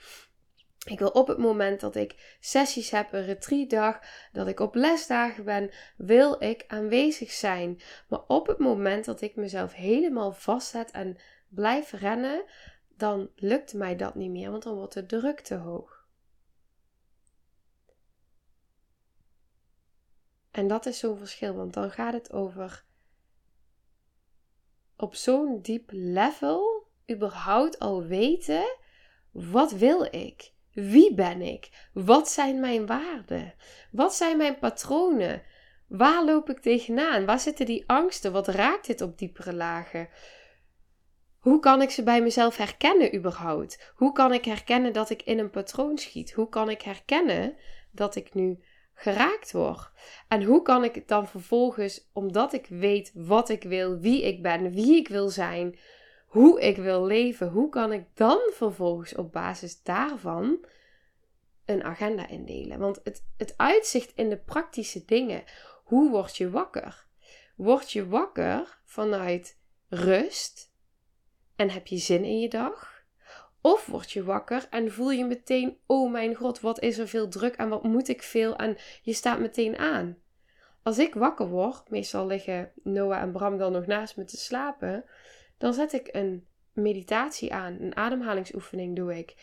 Ik 0.85 0.99
wil 0.99 1.09
op 1.09 1.29
het 1.29 1.39
moment 1.39 1.81
dat 1.81 1.97
ik 1.97 2.37
sessies 2.41 2.91
heb, 2.91 3.13
een 3.13 3.25
retreatdag, 3.25 4.01
dat 4.33 4.47
ik 4.47 4.61
op 4.61 4.75
lesdagen 4.75 5.45
ben, 5.45 5.71
wil 5.97 6.43
ik 6.43 6.65
aanwezig 6.67 7.31
zijn. 7.31 7.81
Maar 8.09 8.23
op 8.27 8.47
het 8.47 8.59
moment 8.59 9.05
dat 9.05 9.21
ik 9.21 9.37
mezelf 9.37 9.73
helemaal 9.73 10.33
vastzet 10.33 10.91
en 10.91 11.17
blijf 11.49 11.93
rennen, 11.93 12.45
dan 12.97 13.31
lukt 13.35 13.75
mij 13.75 13.97
dat 13.97 14.15
niet 14.15 14.31
meer, 14.31 14.51
want 14.51 14.63
dan 14.63 14.75
wordt 14.75 14.95
de 14.95 15.07
druk 15.07 15.41
te 15.41 15.55
hoog. 15.55 16.07
En 20.51 20.69
dat 20.69 20.87
is 20.87 20.99
zo'n 20.99 21.19
verschil, 21.19 21.55
want 21.55 21.75
dan 21.75 21.91
gaat 21.91 22.13
het 22.13 22.33
over 22.33 22.85
op 24.97 25.15
zo'n 25.15 25.61
diep 25.63 25.91
level 25.93 26.87
überhaupt 27.11 27.79
al 27.79 28.03
weten, 28.03 28.77
wat 29.31 29.73
wil 29.73 30.03
ik? 30.03 30.54
Wie 30.75 31.15
ben 31.15 31.43
ik? 31.43 31.89
Wat 31.93 32.29
zijn 32.29 32.61
mijn 32.61 32.87
waarden? 32.87 33.55
Wat 33.91 34.15
zijn 34.15 34.37
mijn 34.37 34.59
patronen? 34.59 35.43
Waar 35.89 36.25
loop 36.25 36.51
ik 36.51 36.61
tegenaan? 36.61 37.25
Waar 37.25 37.41
zitten 37.41 37.67
die 37.67 37.85
angsten? 37.87 38.33
Wat 38.33 38.49
raakt 38.49 38.87
dit 38.87 39.01
op 39.01 39.19
diepere 39.19 39.53
lagen? 39.53 40.09
Hoe 41.39 41.61
kan 41.61 41.83
ik 41.83 41.91
ze 41.91 42.03
bij 42.03 42.23
mezelf 42.23 42.57
herkennen 42.57 43.15
überhaupt? 43.15 43.93
Hoe 43.95 44.13
kan 44.13 44.33
ik 44.33 44.45
herkennen 44.45 44.93
dat 44.93 45.11
ik 45.11 45.23
in 45.23 45.39
een 45.39 45.51
patroon 45.51 45.99
schiet? 45.99 46.33
Hoe 46.33 46.49
kan 46.49 46.71
ik 46.71 46.83
herkennen 46.83 47.57
dat 47.93 48.17
ik 48.17 48.35
nu 48.35 48.65
geraakt 48.95 49.53
word? 49.53 49.91
En 50.29 50.43
hoe 50.43 50.63
kan 50.63 50.85
ik 50.85 50.95
het 50.95 51.09
dan 51.09 51.29
vervolgens, 51.29 52.11
omdat 52.13 52.53
ik 52.53 52.67
weet 52.67 53.13
wat 53.15 53.49
ik 53.49 53.63
wil, 53.63 53.99
wie 53.99 54.23
ik 54.23 54.43
ben, 54.43 54.71
wie 54.71 54.97
ik 54.97 55.09
wil 55.09 55.29
zijn, 55.29 55.79
hoe 56.35 56.61
ik 56.61 56.77
wil 56.77 57.05
leven, 57.05 57.49
hoe 57.49 57.69
kan 57.69 57.93
ik 57.93 58.05
dan 58.15 58.39
vervolgens 58.53 59.15
op 59.15 59.33
basis 59.33 59.83
daarvan 59.83 60.65
een 61.65 61.85
agenda 61.85 62.29
indelen? 62.29 62.79
Want 62.79 63.01
het, 63.05 63.25
het 63.37 63.55
uitzicht 63.57 64.13
in 64.15 64.29
de 64.29 64.37
praktische 64.37 65.05
dingen, 65.05 65.43
hoe 65.85 66.11
word 66.11 66.37
je 66.37 66.51
wakker? 66.51 67.07
Word 67.57 67.93
je 67.93 68.09
wakker 68.09 68.79
vanuit 68.85 69.59
rust 69.89 70.73
en 71.57 71.71
heb 71.71 71.87
je 71.87 71.97
zin 71.97 72.25
in 72.25 72.41
je 72.41 72.49
dag? 72.49 73.05
Of 73.61 73.87
word 73.87 74.13
je 74.13 74.25
wakker 74.25 74.67
en 74.71 74.93
voel 74.93 75.11
je 75.11 75.25
meteen: 75.25 75.79
oh 75.87 76.13
mijn 76.13 76.35
god, 76.35 76.61
wat 76.61 76.81
is 76.81 76.99
er 76.99 77.09
veel 77.09 77.29
druk 77.29 77.55
en 77.55 77.69
wat 77.69 77.83
moet 77.83 78.09
ik 78.09 78.23
veel? 78.23 78.57
En 78.57 78.77
je 79.03 79.13
staat 79.13 79.39
meteen 79.39 79.77
aan. 79.79 80.19
Als 80.83 80.99
ik 80.99 81.15
wakker 81.15 81.49
word, 81.49 81.91
meestal 81.91 82.27
liggen 82.27 82.73
Noah 82.83 83.21
en 83.21 83.33
Bram 83.33 83.59
dan 83.59 83.73
nog 83.73 83.87
naast 83.87 84.17
me 84.17 84.25
te 84.25 84.37
slapen 84.37 85.05
dan 85.59 85.75
zet 85.75 85.93
ik 85.93 86.09
een 86.13 86.47
meditatie 86.73 87.53
aan, 87.53 87.77
een 87.81 87.97
ademhalingsoefening 87.97 88.97
doe 88.97 89.19
ik. 89.19 89.35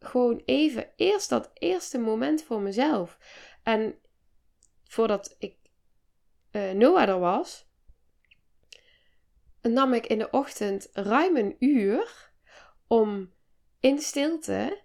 Gewoon 0.00 0.42
even 0.44 0.90
eerst 0.96 1.28
dat 1.28 1.50
eerste 1.54 1.98
moment 1.98 2.42
voor 2.42 2.60
mezelf. 2.60 3.18
En 3.62 3.94
voordat 4.84 5.36
ik 5.38 5.56
uh, 6.52 6.70
Noah 6.70 7.08
er 7.08 7.18
was, 7.18 7.70
nam 9.62 9.92
ik 9.92 10.06
in 10.06 10.18
de 10.18 10.30
ochtend 10.30 10.88
ruim 10.92 11.36
een 11.36 11.56
uur 11.58 12.30
om 12.86 13.32
in 13.80 13.98
stilte 13.98 14.82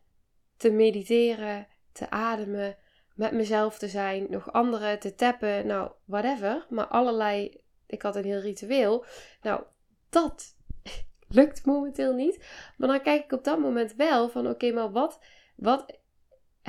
te 0.57 0.71
mediteren, 0.71 1.67
te 1.91 2.09
ademen, 2.09 2.77
met 3.15 3.31
mezelf 3.31 3.77
te 3.77 3.88
zijn, 3.88 4.27
nog 4.29 4.51
anderen 4.51 5.00
te 5.00 5.15
tappen, 5.15 5.67
nou, 5.67 5.91
whatever. 6.05 6.65
Maar 6.69 6.88
allerlei, 6.88 7.62
ik 7.86 8.01
had 8.01 8.15
een 8.15 8.24
heel 8.24 8.39
ritueel. 8.39 9.05
Nou, 9.41 9.63
dat 10.09 10.56
lukt 11.29 11.65
momenteel 11.65 12.13
niet. 12.13 12.46
Maar 12.77 12.88
dan 12.88 13.01
kijk 13.01 13.24
ik 13.24 13.31
op 13.31 13.43
dat 13.43 13.60
moment 13.60 13.96
wel 13.96 14.29
van 14.29 14.48
oké, 14.48 14.72
maar 14.72 14.91
wat, 14.91 15.19
wat 15.55 16.00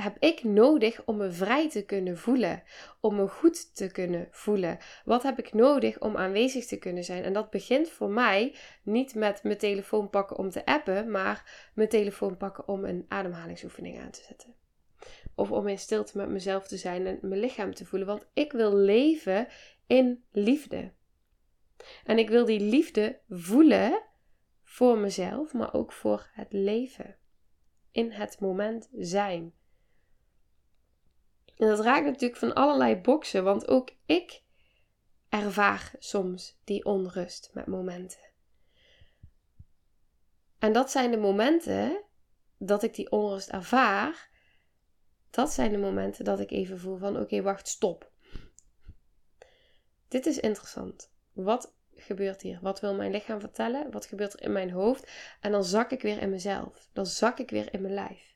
heb 0.01 0.17
ik 0.19 0.43
nodig 0.43 1.05
om 1.05 1.17
me 1.17 1.31
vrij 1.31 1.69
te 1.69 1.85
kunnen 1.85 2.17
voelen? 2.17 2.63
Om 2.99 3.15
me 3.15 3.27
goed 3.27 3.75
te 3.75 3.91
kunnen 3.91 4.27
voelen? 4.31 4.77
Wat 5.05 5.23
heb 5.23 5.39
ik 5.39 5.53
nodig 5.53 5.99
om 5.99 6.17
aanwezig 6.17 6.65
te 6.65 6.77
kunnen 6.77 7.03
zijn? 7.03 7.23
En 7.23 7.33
dat 7.33 7.49
begint 7.49 7.89
voor 7.89 8.09
mij 8.09 8.55
niet 8.83 9.15
met 9.15 9.43
mijn 9.43 9.57
telefoon 9.57 10.09
pakken 10.09 10.37
om 10.37 10.49
te 10.49 10.65
appen, 10.65 11.11
maar 11.11 11.69
mijn 11.73 11.89
telefoon 11.89 12.37
pakken 12.37 12.67
om 12.67 12.85
een 12.85 13.05
ademhalingsoefening 13.07 13.99
aan 13.99 14.11
te 14.11 14.23
zetten. 14.27 14.55
Of 15.35 15.51
om 15.51 15.67
in 15.67 15.77
stilte 15.77 16.17
met 16.17 16.29
mezelf 16.29 16.67
te 16.67 16.77
zijn 16.77 17.07
en 17.07 17.19
mijn 17.21 17.39
lichaam 17.41 17.73
te 17.73 17.85
voelen. 17.85 18.07
Want 18.07 18.27
ik 18.33 18.51
wil 18.51 18.75
leven 18.75 19.47
in 19.87 20.23
liefde. 20.31 20.91
En 22.03 22.17
ik 22.17 22.29
wil 22.29 22.45
die 22.45 22.59
liefde 22.59 23.19
voelen 23.29 24.01
voor 24.69 24.97
mezelf, 24.97 25.53
maar 25.53 25.73
ook 25.73 25.91
voor 25.91 26.29
het 26.31 26.53
leven. 26.53 27.17
In 27.91 28.11
het 28.11 28.39
moment 28.39 28.89
zijn. 28.97 29.53
En 31.57 31.67
dat 31.67 31.79
raakt 31.79 32.05
natuurlijk 32.05 32.39
van 32.39 32.53
allerlei 32.53 32.95
boksen, 32.95 33.43
want 33.43 33.67
ook 33.67 33.91
ik 34.05 34.43
ervaar 35.29 35.91
soms 35.99 36.59
die 36.63 36.85
onrust 36.85 37.49
met 37.53 37.67
momenten. 37.67 38.19
En 40.59 40.73
dat 40.73 40.91
zijn 40.91 41.11
de 41.11 41.17
momenten 41.17 42.03
dat 42.57 42.83
ik 42.83 42.95
die 42.95 43.11
onrust 43.11 43.49
ervaar. 43.49 44.29
Dat 45.29 45.51
zijn 45.51 45.71
de 45.71 45.77
momenten 45.77 46.25
dat 46.25 46.39
ik 46.39 46.51
even 46.51 46.79
voel 46.79 46.97
van 46.97 47.19
oké, 47.19 47.41
wacht, 47.41 47.67
stop. 47.67 48.11
Dit 50.07 50.25
is 50.25 50.39
interessant. 50.39 51.11
Wat 51.33 51.77
gebeurt 52.01 52.41
hier? 52.41 52.59
Wat 52.61 52.79
wil 52.79 52.95
mijn 52.95 53.11
lichaam 53.11 53.39
vertellen? 53.39 53.91
Wat 53.91 54.05
gebeurt 54.05 54.33
er 54.33 54.41
in 54.41 54.51
mijn 54.51 54.71
hoofd? 54.71 55.11
En 55.39 55.51
dan 55.51 55.63
zak 55.63 55.91
ik 55.91 56.01
weer 56.01 56.21
in 56.21 56.29
mezelf. 56.29 56.89
Dan 56.93 57.05
zak 57.05 57.39
ik 57.39 57.49
weer 57.49 57.73
in 57.73 57.81
mijn 57.81 57.93
lijf. 57.93 58.29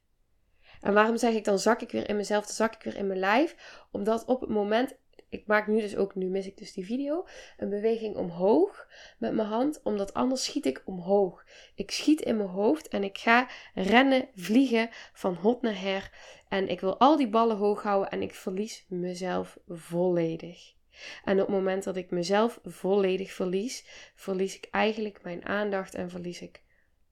En 0.84 0.94
waarom 0.94 1.18
zeg 1.18 1.34
ik 1.34 1.44
dan 1.44 1.60
zak 1.60 1.82
ik 1.82 1.92
weer 1.92 2.10
in 2.10 2.16
mezelf, 2.16 2.46
dan 2.46 2.56
zak 2.56 2.76
ik 2.76 2.84
weer 2.84 2.96
in 2.96 3.08
mijn 3.08 3.20
lijf? 3.20 3.86
Omdat 3.92 4.26
op 4.26 4.42
het 4.42 4.50
moment, 4.50 4.96
ik 5.30 5.48
maak 5.48 5.68
nu 5.68 5.82
dus 5.82 5.96
ook, 5.96 6.16
nu 6.16 6.30
mis 6.30 6.48
ik 6.48 6.58
dus 6.58 6.74
die 6.74 6.86
video, 6.86 7.28
een 7.58 7.70
beweging 7.70 8.16
omhoog 8.16 8.88
met 9.18 9.34
mijn 9.34 9.48
hand, 9.48 9.82
omdat 9.84 10.14
anders 10.14 10.44
schiet 10.44 10.66
ik 10.66 10.82
omhoog. 10.86 11.44
Ik 11.76 11.92
schiet 11.92 12.22
in 12.22 12.38
mijn 12.38 12.50
hoofd 12.50 12.88
en 12.88 13.04
ik 13.04 13.18
ga 13.18 13.50
rennen, 13.74 14.30
vliegen 14.36 14.90
van 15.14 15.34
hot 15.36 15.62
naar 15.62 15.82
her. 15.82 16.12
En 16.50 16.68
ik 16.68 16.80
wil 16.82 17.00
al 17.00 17.18
die 17.18 17.30
ballen 17.30 17.58
hoog 17.58 17.84
houden 17.84 18.12
en 18.12 18.22
ik 18.22 18.34
verlies 18.34 18.86
mezelf 18.88 19.58
volledig. 19.68 20.74
En 21.24 21.34
op 21.34 21.48
het 21.48 21.56
moment 21.56 21.84
dat 21.84 21.96
ik 21.96 22.12
mezelf 22.12 22.60
volledig 22.64 23.32
verlies, 23.32 23.86
verlies 24.16 24.56
ik 24.56 24.68
eigenlijk 24.72 25.24
mijn 25.24 25.46
aandacht 25.46 25.94
en 25.96 26.10
verlies 26.10 26.42
ik 26.42 26.64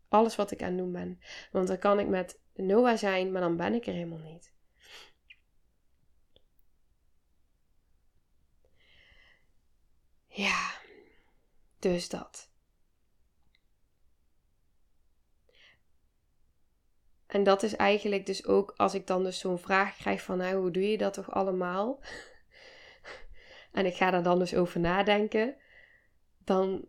alles 0.09 0.35
wat 0.35 0.51
ik 0.51 0.61
aan 0.61 0.67
het 0.67 0.77
doen 0.77 0.91
ben. 0.91 1.19
Want 1.51 1.67
dan 1.67 1.79
kan 1.79 1.99
ik 1.99 2.07
met 2.07 2.39
Noah 2.53 2.97
zijn, 2.97 3.31
maar 3.31 3.41
dan 3.41 3.57
ben 3.57 3.73
ik 3.73 3.85
er 3.85 3.93
helemaal 3.93 4.31
niet. 4.31 4.53
Ja, 10.27 10.71
dus 11.79 12.09
dat. 12.09 12.49
En 17.27 17.43
dat 17.43 17.63
is 17.63 17.75
eigenlijk 17.75 18.25
dus 18.25 18.45
ook 18.45 18.73
als 18.77 18.93
ik 18.93 19.07
dan 19.07 19.23
dus 19.23 19.39
zo'n 19.39 19.59
vraag 19.59 19.97
krijg 19.97 20.21
van 20.21 20.37
nou, 20.37 20.55
hoe 20.55 20.71
doe 20.71 20.89
je 20.89 20.97
dat 20.97 21.13
toch 21.13 21.31
allemaal? 21.31 21.99
En 23.71 23.85
ik 23.85 23.95
ga 23.95 24.11
daar 24.11 24.23
dan 24.23 24.39
dus 24.39 24.55
over 24.55 24.79
nadenken. 24.79 25.55
Dan, 26.43 26.85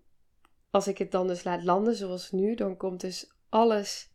als 0.71 0.89
ik 0.89 0.99
het 0.99 1.11
dan 1.11 1.27
dus 1.27 1.45
laat 1.45 1.63
landen 1.63 1.95
zoals 1.95 2.31
nu, 2.31 2.55
dan 2.55 2.77
komt 2.77 3.01
dus 3.01 3.33
alles 3.49 4.13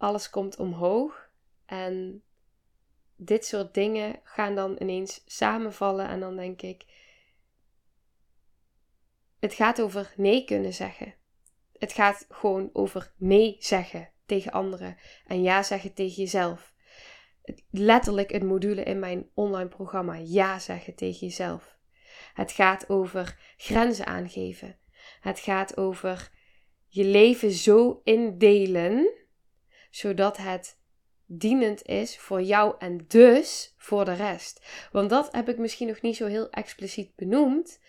alles 0.00 0.30
komt 0.30 0.56
omhoog. 0.56 1.30
En 1.66 2.22
dit 3.16 3.46
soort 3.46 3.74
dingen 3.74 4.20
gaan 4.22 4.54
dan 4.54 4.76
ineens 4.78 5.22
samenvallen. 5.26 6.08
En 6.08 6.20
dan 6.20 6.36
denk 6.36 6.62
ik, 6.62 6.84
het 9.38 9.54
gaat 9.54 9.80
over 9.80 10.12
nee 10.16 10.44
kunnen 10.44 10.74
zeggen. 10.74 11.14
Het 11.72 11.92
gaat 11.92 12.26
gewoon 12.28 12.70
over 12.72 13.12
nee 13.16 13.56
zeggen 13.58 14.10
tegen 14.26 14.52
anderen 14.52 14.96
en 15.26 15.42
ja 15.42 15.62
zeggen 15.62 15.94
tegen 15.94 16.22
jezelf. 16.22 16.74
Letterlijk 17.70 18.32
een 18.32 18.46
module 18.46 18.82
in 18.82 18.98
mijn 18.98 19.30
online 19.34 19.68
programma 19.68 20.14
ja 20.14 20.58
zeggen 20.58 20.94
tegen 20.94 21.26
jezelf. 21.26 21.78
Het 22.34 22.52
gaat 22.52 22.88
over 22.88 23.38
grenzen 23.56 24.06
aangeven. 24.06 24.78
Het 25.20 25.38
gaat 25.38 25.76
over 25.76 26.30
je 26.86 27.04
leven 27.04 27.50
zo 27.50 28.00
indelen 28.04 29.10
zodat 29.90 30.36
het 30.36 30.78
dienend 31.26 31.86
is 31.86 32.18
voor 32.18 32.42
jou 32.42 32.74
en 32.78 33.04
dus 33.08 33.74
voor 33.76 34.04
de 34.04 34.12
rest. 34.12 34.88
Want 34.92 35.10
dat 35.10 35.32
heb 35.32 35.48
ik 35.48 35.58
misschien 35.58 35.86
nog 35.86 36.00
niet 36.00 36.16
zo 36.16 36.26
heel 36.26 36.50
expliciet 36.50 37.14
benoemd. 37.16 37.80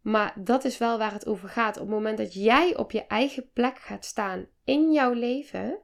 Maar 0.00 0.34
dat 0.36 0.64
is 0.64 0.78
wel 0.78 0.98
waar 0.98 1.12
het 1.12 1.26
over 1.26 1.48
gaat. 1.48 1.76
Op 1.76 1.82
het 1.82 1.90
moment 1.90 2.18
dat 2.18 2.34
jij 2.34 2.76
op 2.76 2.90
je 2.90 3.06
eigen 3.06 3.50
plek 3.52 3.78
gaat 3.78 4.04
staan 4.04 4.48
in 4.64 4.92
jouw 4.92 5.12
leven, 5.12 5.78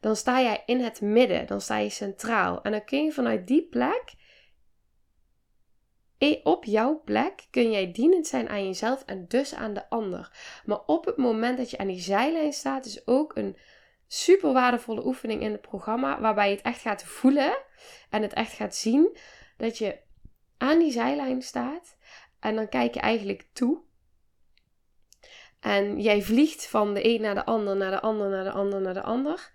dan 0.00 0.16
sta 0.16 0.40
jij 0.40 0.62
in 0.66 0.80
het 0.80 1.00
midden, 1.00 1.46
dan 1.46 1.60
sta 1.60 1.76
je 1.76 1.90
centraal. 1.90 2.62
En 2.62 2.70
dan 2.70 2.84
kun 2.84 3.04
je 3.04 3.12
vanuit 3.12 3.46
die 3.46 3.68
plek, 3.68 4.12
op 6.42 6.64
jouw 6.64 7.02
plek, 7.04 7.46
kun 7.50 7.70
jij 7.70 7.92
dienend 7.92 8.26
zijn 8.26 8.48
aan 8.48 8.66
jezelf 8.66 9.02
en 9.06 9.24
dus 9.28 9.54
aan 9.54 9.74
de 9.74 9.88
ander. 9.88 10.30
Maar 10.64 10.80
op 10.86 11.04
het 11.04 11.16
moment 11.16 11.58
dat 11.58 11.70
je 11.70 11.78
aan 11.78 11.86
die 11.86 12.00
zijlijn 12.00 12.52
staat, 12.52 12.86
is 12.86 13.06
ook 13.06 13.36
een 13.36 13.56
super 14.06 14.52
waardevolle 14.52 15.06
oefening 15.06 15.42
in 15.42 15.52
het 15.52 15.60
programma. 15.60 16.20
Waarbij 16.20 16.48
je 16.48 16.56
het 16.56 16.64
echt 16.64 16.80
gaat 16.80 17.04
voelen 17.04 17.58
en 18.10 18.22
het 18.22 18.32
echt 18.32 18.52
gaat 18.52 18.74
zien. 18.74 19.16
Dat 19.56 19.78
je 19.78 19.98
aan 20.56 20.78
die 20.78 20.92
zijlijn 20.92 21.42
staat. 21.42 21.96
En 22.40 22.54
dan 22.54 22.68
kijk 22.68 22.94
je 22.94 23.00
eigenlijk 23.00 23.46
toe. 23.52 23.80
En 25.60 26.00
jij 26.00 26.22
vliegt 26.22 26.66
van 26.66 26.94
de 26.94 27.08
een 27.08 27.20
naar 27.20 27.34
de 27.34 27.44
ander, 27.44 27.76
naar 27.76 27.90
de 27.90 28.00
ander, 28.00 28.30
naar 28.30 28.44
de 28.44 28.52
ander, 28.52 28.80
naar 28.80 28.94
de 28.94 29.02
ander. 29.02 29.50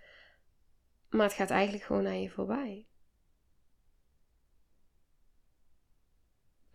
Maar 1.10 1.26
het 1.26 1.36
gaat 1.36 1.50
eigenlijk 1.50 1.84
gewoon 1.84 2.06
aan 2.06 2.22
je 2.22 2.30
voorbij. 2.30 2.86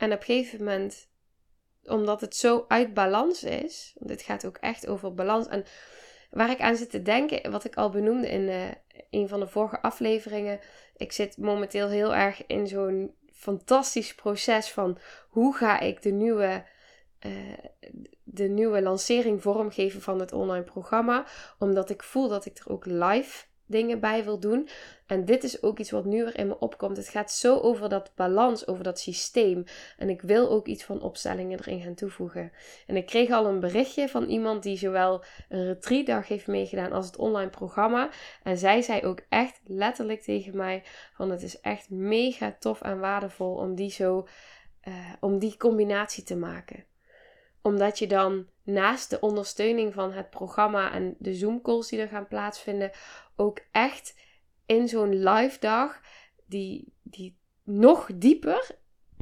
En 0.02 0.12
op 0.12 0.20
een 0.20 0.26
gegeven 0.26 0.58
moment, 0.58 1.10
omdat 1.84 2.22
het 2.22 2.36
zo 2.36 2.66
uit 2.68 2.94
balans 2.94 3.44
is, 3.44 3.94
want 3.98 4.10
dit 4.10 4.22
gaat 4.22 4.46
ook 4.46 4.58
echt 4.58 4.88
over 4.88 5.14
balans. 5.14 5.48
En 5.48 5.66
Waar 6.32 6.50
ik 6.50 6.62
aan 6.62 6.76
zit 6.76 6.90
te 6.90 7.02
denken, 7.02 7.52
wat 7.52 7.64
ik 7.64 7.76
al 7.76 7.90
benoemde 7.90 8.30
in 8.30 8.42
uh, 8.42 8.68
een 9.10 9.28
van 9.28 9.40
de 9.40 9.48
vorige 9.48 9.82
afleveringen. 9.82 10.60
Ik 10.96 11.12
zit 11.12 11.38
momenteel 11.38 11.88
heel 11.88 12.16
erg 12.16 12.46
in 12.48 12.68
zo'n 12.68 13.16
fantastisch 13.34 14.16
proces 14.16 14.72
van 14.72 14.98
hoe 15.30 15.56
ga 15.56 15.80
ik 15.80 16.02
de 16.02 16.12
nieuwe, 16.12 16.66
uh, 17.26 17.58
de 18.24 18.48
nieuwe 18.48 18.82
lancering 18.82 19.42
vormgeven 19.42 20.02
van 20.02 20.20
het 20.20 20.32
online 20.32 20.64
programma. 20.64 21.26
Omdat 21.60 21.90
ik 21.90 22.04
voel 22.04 22.28
dat 22.28 22.46
ik 22.46 22.58
er 22.58 22.70
ook 22.70 22.86
live 22.86 23.46
dingen 23.72 24.00
bij 24.00 24.24
wil 24.24 24.40
doen. 24.40 24.70
En 25.08 25.26
dit 25.26 25.44
is 25.44 25.64
ook 25.64 25.80
iets 25.80 25.92
wat 25.92 26.06
nu 26.06 26.24
weer 26.24 26.38
in 26.38 26.48
me 26.48 26.60
opkomt. 26.60 26.98
Het 26.98 27.08
gaat 27.08 27.32
zo 27.32 27.58
over 27.58 27.90
dat 27.90 28.12
balans, 28.16 28.68
over 28.68 28.84
dat 28.84 29.00
systeem. 29.00 29.64
En 29.98 30.10
ik 30.10 30.22
wil 30.22 30.50
ook 30.50 30.68
iets 30.68 30.84
van 30.84 31.02
opstellingen 31.02 31.60
erin 31.60 31.82
gaan 31.82 31.94
toevoegen. 31.94 32.52
En 32.88 32.96
ik 32.96 33.06
kreeg 33.06 33.30
al 33.30 33.46
een 33.46 33.60
berichtje 33.60 34.10
van 34.10 34.24
iemand 34.24 34.64
die 34.64 34.78
zowel 34.78 35.24
een 35.50 35.66
retreatdag 35.66 36.28
heeft 36.28 36.48
meegedaan 36.48 36.92
als 36.92 37.06
het 37.06 37.18
online 37.18 37.50
programma. 37.50 38.10
En 38.44 38.58
zij 38.58 38.82
zei 38.82 39.02
ook 39.06 39.20
echt 39.30 39.62
letterlijk 39.64 40.22
tegen 40.22 40.58
mij 40.58 40.84
van 41.14 41.30
het 41.30 41.44
is 41.44 41.60
echt 41.60 41.90
mega 41.90 42.56
tof 42.60 42.82
en 42.82 43.00
waardevol 43.00 43.56
om 43.56 43.76
die 43.76 43.92
zo, 43.92 44.28
uh, 44.84 44.96
om 45.20 45.40
die 45.40 45.58
combinatie 45.58 46.24
te 46.24 46.36
maken 46.36 46.86
omdat 47.62 48.00
je 48.00 48.08
dan 48.08 48.48
naast 48.64 49.10
de 49.10 49.20
ondersteuning 49.20 49.94
van 49.94 50.12
het 50.12 50.30
programma 50.30 50.92
en 50.92 51.16
de 51.20 51.34
Zoom 51.34 51.62
calls 51.62 51.90
die 51.90 52.00
er 52.00 52.08
gaan 52.08 52.28
plaatsvinden, 52.28 52.92
ook 53.36 53.60
echt 53.72 54.16
in 54.66 54.88
zo'n 54.88 55.24
live 55.24 55.60
dag 55.60 56.02
die, 56.46 56.94
die 57.02 57.38
nog 57.64 58.10
dieper, 58.16 58.70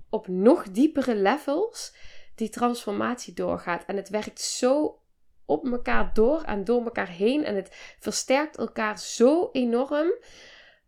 op 0.09 0.27
nog 0.27 0.71
diepere 0.71 1.15
levels, 1.15 1.95
die 2.35 2.49
transformatie 2.49 3.33
doorgaat. 3.33 3.85
En 3.85 3.95
het 3.95 4.09
werkt 4.09 4.41
zo 4.41 5.01
op 5.45 5.65
elkaar 5.65 6.13
door 6.13 6.41
en 6.41 6.63
door 6.63 6.83
elkaar 6.83 7.07
heen. 7.07 7.43
En 7.43 7.55
het 7.55 7.95
versterkt 7.99 8.57
elkaar 8.57 8.99
zo 8.99 9.49
enorm 9.51 10.11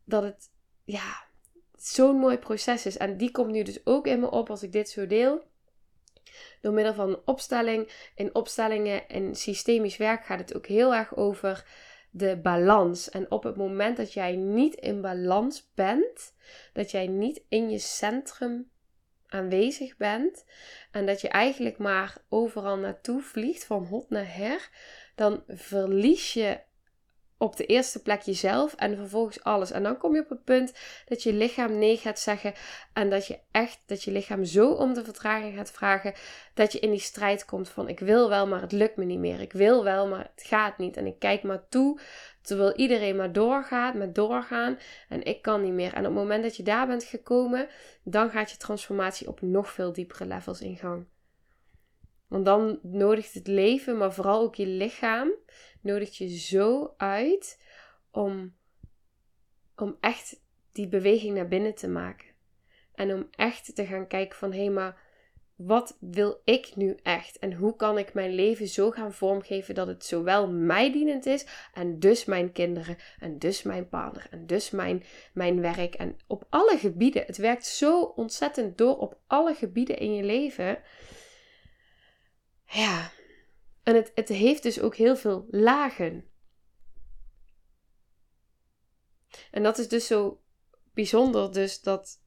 dat 0.03 0.23
het 0.23 0.49
ja, 0.83 1.25
zo'n 1.75 2.15
mooi 2.15 2.37
proces 2.37 2.85
is. 2.85 2.97
En 2.97 3.17
die 3.17 3.31
komt 3.31 3.51
nu 3.51 3.63
dus 3.63 3.85
ook 3.85 4.07
in 4.07 4.19
me 4.19 4.31
op 4.31 4.49
als 4.49 4.63
ik 4.63 4.71
dit 4.71 4.89
zo 4.89 5.07
deel. 5.07 5.43
Door 6.61 6.73
middel 6.73 6.93
van 6.93 7.21
opstelling. 7.25 7.91
In 8.15 8.35
opstellingen 8.35 9.09
en 9.09 9.35
systemisch 9.35 9.97
werk 9.97 10.25
gaat 10.25 10.39
het 10.39 10.55
ook 10.55 10.67
heel 10.67 10.95
erg 10.95 11.15
over 11.15 11.65
de 12.11 12.37
balans. 12.37 13.09
En 13.09 13.31
op 13.31 13.43
het 13.43 13.55
moment 13.55 13.97
dat 13.97 14.13
jij 14.13 14.35
niet 14.35 14.75
in 14.75 15.01
balans 15.01 15.71
bent, 15.75 16.33
dat 16.73 16.91
jij 16.91 17.07
niet 17.07 17.43
in 17.49 17.69
je 17.69 17.79
centrum 17.79 18.69
aanwezig 19.27 19.97
bent 19.97 20.45
en 20.91 21.05
dat 21.05 21.21
je 21.21 21.29
eigenlijk 21.29 21.77
maar 21.77 22.17
overal 22.29 22.77
naartoe 22.77 23.21
vliegt 23.21 23.63
van 23.63 23.85
hot 23.85 24.09
naar 24.09 24.35
her, 24.35 24.69
dan 25.15 25.43
verlies 25.47 26.33
je 26.33 26.59
op 27.41 27.55
de 27.55 27.65
eerste 27.65 28.01
plek 28.01 28.21
jezelf 28.21 28.73
en 28.75 28.95
vervolgens 28.95 29.43
alles. 29.43 29.71
En 29.71 29.83
dan 29.83 29.97
kom 29.97 30.15
je 30.15 30.21
op 30.21 30.29
het 30.29 30.43
punt 30.43 30.73
dat 31.05 31.23
je 31.23 31.33
lichaam 31.33 31.77
nee 31.77 31.97
gaat 31.97 32.19
zeggen 32.19 32.53
en 32.93 33.09
dat 33.09 33.27
je 33.27 33.39
echt, 33.51 33.79
dat 33.85 34.03
je 34.03 34.11
lichaam 34.11 34.45
zo 34.45 34.71
om 34.71 34.93
de 34.93 35.03
vertraging 35.03 35.55
gaat 35.55 35.71
vragen, 35.71 36.13
dat 36.53 36.71
je 36.71 36.79
in 36.79 36.91
die 36.91 36.99
strijd 36.99 37.45
komt 37.45 37.69
van 37.69 37.89
ik 37.89 37.99
wil 37.99 38.29
wel, 38.29 38.47
maar 38.47 38.61
het 38.61 38.71
lukt 38.71 38.97
me 38.97 39.05
niet 39.05 39.19
meer. 39.19 39.41
Ik 39.41 39.53
wil 39.53 39.83
wel, 39.83 40.07
maar 40.07 40.31
het 40.35 40.45
gaat 40.45 40.77
niet. 40.77 40.97
En 40.97 41.05
ik 41.05 41.19
kijk 41.19 41.43
maar 41.43 41.67
toe, 41.69 41.99
terwijl 42.41 42.75
iedereen 42.75 43.15
maar 43.15 43.31
doorgaat, 43.31 43.93
met 43.93 44.15
doorgaan 44.15 44.77
en 45.09 45.23
ik 45.23 45.41
kan 45.41 45.61
niet 45.61 45.73
meer. 45.73 45.93
En 45.93 45.99
op 45.99 46.05
het 46.05 46.13
moment 46.13 46.43
dat 46.43 46.55
je 46.55 46.63
daar 46.63 46.87
bent 46.87 47.03
gekomen, 47.03 47.67
dan 48.03 48.29
gaat 48.29 48.51
je 48.51 48.57
transformatie 48.57 49.27
op 49.27 49.41
nog 49.41 49.71
veel 49.71 49.93
diepere 49.93 50.25
levels 50.25 50.61
in 50.61 50.77
gang. 50.77 51.05
Want 52.31 52.45
dan 52.45 52.79
nodigt 52.81 53.33
het 53.33 53.47
leven, 53.47 53.97
maar 53.97 54.13
vooral 54.13 54.41
ook 54.41 54.55
je 54.55 54.67
lichaam, 54.67 55.31
nodigt 55.81 56.15
je 56.15 56.37
zo 56.37 56.93
uit 56.97 57.61
om, 58.11 58.55
om 59.75 59.97
echt 59.99 60.41
die 60.71 60.87
beweging 60.87 61.35
naar 61.35 61.47
binnen 61.47 61.75
te 61.75 61.87
maken. 61.87 62.27
En 62.93 63.13
om 63.13 63.27
echt 63.31 63.75
te 63.75 63.85
gaan 63.85 64.07
kijken 64.07 64.37
van 64.37 64.51
hé, 64.51 64.63
hey, 64.63 64.69
maar 64.69 65.01
wat 65.55 65.97
wil 65.99 66.41
ik 66.43 66.75
nu 66.75 66.97
echt? 67.03 67.39
En 67.39 67.53
hoe 67.53 67.75
kan 67.75 67.97
ik 67.97 68.13
mijn 68.13 68.33
leven 68.33 68.67
zo 68.67 68.91
gaan 68.91 69.13
vormgeven 69.13 69.75
dat 69.75 69.87
het 69.87 70.05
zowel 70.05 70.51
mij 70.51 70.91
dienend 70.91 71.25
is 71.25 71.45
en 71.73 71.99
dus 71.99 72.25
mijn 72.25 72.51
kinderen 72.51 72.97
en 73.19 73.39
dus 73.39 73.63
mijn 73.63 73.89
partner 73.89 74.27
en 74.29 74.47
dus 74.47 74.69
mijn, 74.69 75.03
mijn 75.33 75.61
werk 75.61 75.95
en 75.95 76.17
op 76.27 76.45
alle 76.49 76.77
gebieden. 76.77 77.23
Het 77.25 77.37
werkt 77.37 77.65
zo 77.65 78.01
ontzettend 78.01 78.77
door 78.77 78.97
op 78.97 79.17
alle 79.27 79.53
gebieden 79.53 79.97
in 79.97 80.13
je 80.13 80.23
leven 80.23 80.77
ja, 82.71 83.11
en 83.83 83.95
het, 83.95 84.11
het 84.15 84.27
heeft 84.27 84.63
dus 84.63 84.79
ook 84.79 84.95
heel 84.95 85.15
veel 85.15 85.45
lagen. 85.49 86.25
En 89.51 89.63
dat 89.63 89.77
is 89.77 89.87
dus 89.87 90.07
zo 90.07 90.41
bijzonder, 90.93 91.51
dus 91.51 91.81
dat 91.81 92.21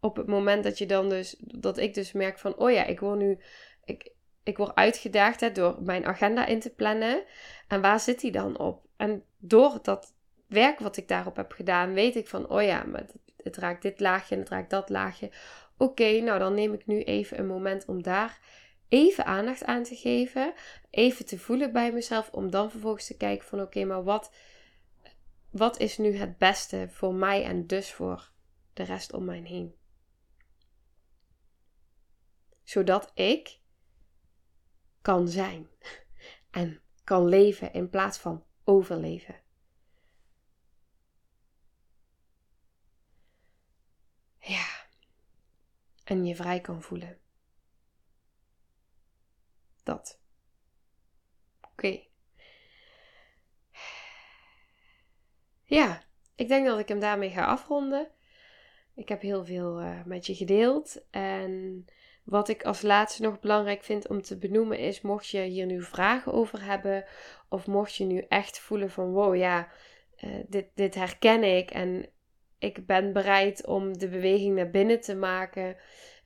op 0.00 0.16
het 0.16 0.26
moment 0.26 0.64
dat 0.64 0.78
je 0.78 0.86
dan 0.86 1.08
dus, 1.08 1.36
dat 1.38 1.78
ik 1.78 1.94
dus 1.94 2.12
merk 2.12 2.38
van, 2.38 2.56
oh 2.56 2.70
ja, 2.70 2.84
ik 2.84 3.00
word 3.00 3.18
nu, 3.18 3.38
ik, 3.84 4.12
ik 4.42 4.56
word 4.56 4.74
uitgedaagd 4.74 5.40
hè, 5.40 5.52
door 5.52 5.82
mijn 5.82 6.06
agenda 6.06 6.46
in 6.46 6.60
te 6.60 6.70
plannen. 6.70 7.24
En 7.68 7.80
waar 7.80 8.00
zit 8.00 8.20
die 8.20 8.32
dan 8.32 8.58
op? 8.58 8.86
En 8.96 9.24
door 9.38 9.78
dat 9.82 10.14
werk 10.46 10.78
wat 10.78 10.96
ik 10.96 11.08
daarop 11.08 11.36
heb 11.36 11.52
gedaan, 11.52 11.92
weet 11.92 12.16
ik 12.16 12.28
van, 12.28 12.48
oh 12.48 12.62
ja, 12.62 12.84
maar 12.84 13.00
het, 13.00 13.14
het 13.36 13.56
raakt 13.56 13.82
dit 13.82 14.00
laagje 14.00 14.34
en 14.34 14.40
het 14.40 14.50
raakt 14.50 14.70
dat 14.70 14.88
laagje. 14.88 15.30
Oké, 15.76 16.20
nou 16.20 16.38
dan 16.38 16.54
neem 16.54 16.72
ik 16.72 16.86
nu 16.86 17.02
even 17.02 17.38
een 17.38 17.46
moment 17.46 17.84
om 17.84 18.02
daar 18.02 18.38
even 18.88 19.24
aandacht 19.24 19.64
aan 19.64 19.82
te 19.82 19.96
geven, 19.96 20.54
even 20.90 21.26
te 21.26 21.38
voelen 21.38 21.72
bij 21.72 21.92
mezelf, 21.92 22.30
om 22.32 22.50
dan 22.50 22.70
vervolgens 22.70 23.06
te 23.06 23.16
kijken 23.16 23.48
van 23.48 23.60
oké, 23.60 23.84
maar 23.84 24.04
wat, 24.04 24.32
wat 25.50 25.78
is 25.78 25.98
nu 25.98 26.16
het 26.16 26.38
beste 26.38 26.88
voor 26.90 27.14
mij 27.14 27.44
en 27.44 27.66
dus 27.66 27.92
voor 27.92 28.30
de 28.72 28.82
rest 28.82 29.12
om 29.12 29.24
mij 29.24 29.40
heen? 29.40 29.74
Zodat 32.62 33.10
ik 33.14 33.60
kan 35.02 35.28
zijn 35.28 35.68
en 36.50 36.80
kan 37.04 37.26
leven 37.26 37.72
in 37.72 37.90
plaats 37.90 38.18
van 38.18 38.44
overleven. 38.64 39.40
Ja, 44.38 44.86
en 46.04 46.24
je 46.24 46.34
vrij 46.36 46.60
kan 46.60 46.82
voelen. 46.82 47.18
Dat. 49.88 50.18
Oké. 51.72 52.00
Ja, 55.62 56.02
ik 56.34 56.48
denk 56.48 56.66
dat 56.66 56.78
ik 56.78 56.88
hem 56.88 57.00
daarmee 57.00 57.30
ga 57.30 57.44
afronden. 57.44 58.08
Ik 58.94 59.08
heb 59.08 59.20
heel 59.20 59.44
veel 59.44 59.80
uh, 59.80 60.04
met 60.04 60.26
je 60.26 60.34
gedeeld. 60.34 61.04
En 61.10 61.84
wat 62.24 62.48
ik 62.48 62.64
als 62.64 62.82
laatste 62.82 63.22
nog 63.22 63.40
belangrijk 63.40 63.82
vind 63.82 64.08
om 64.08 64.22
te 64.22 64.38
benoemen 64.38 64.78
is: 64.78 65.00
mocht 65.00 65.28
je 65.28 65.40
hier 65.40 65.66
nu 65.66 65.82
vragen 65.82 66.32
over 66.32 66.64
hebben, 66.64 67.04
of 67.48 67.66
mocht 67.66 67.94
je 67.94 68.04
nu 68.04 68.24
echt 68.28 68.58
voelen 68.58 68.90
van 68.90 69.12
wow, 69.12 69.36
ja, 69.36 69.68
uh, 70.24 70.44
dit, 70.48 70.66
dit 70.74 70.94
herken 70.94 71.44
ik 71.44 71.70
en 71.70 72.08
ik 72.58 72.86
ben 72.86 73.12
bereid 73.12 73.66
om 73.66 73.98
de 73.98 74.08
beweging 74.08 74.54
naar 74.54 74.70
binnen 74.70 75.00
te 75.00 75.16
maken. 75.16 75.76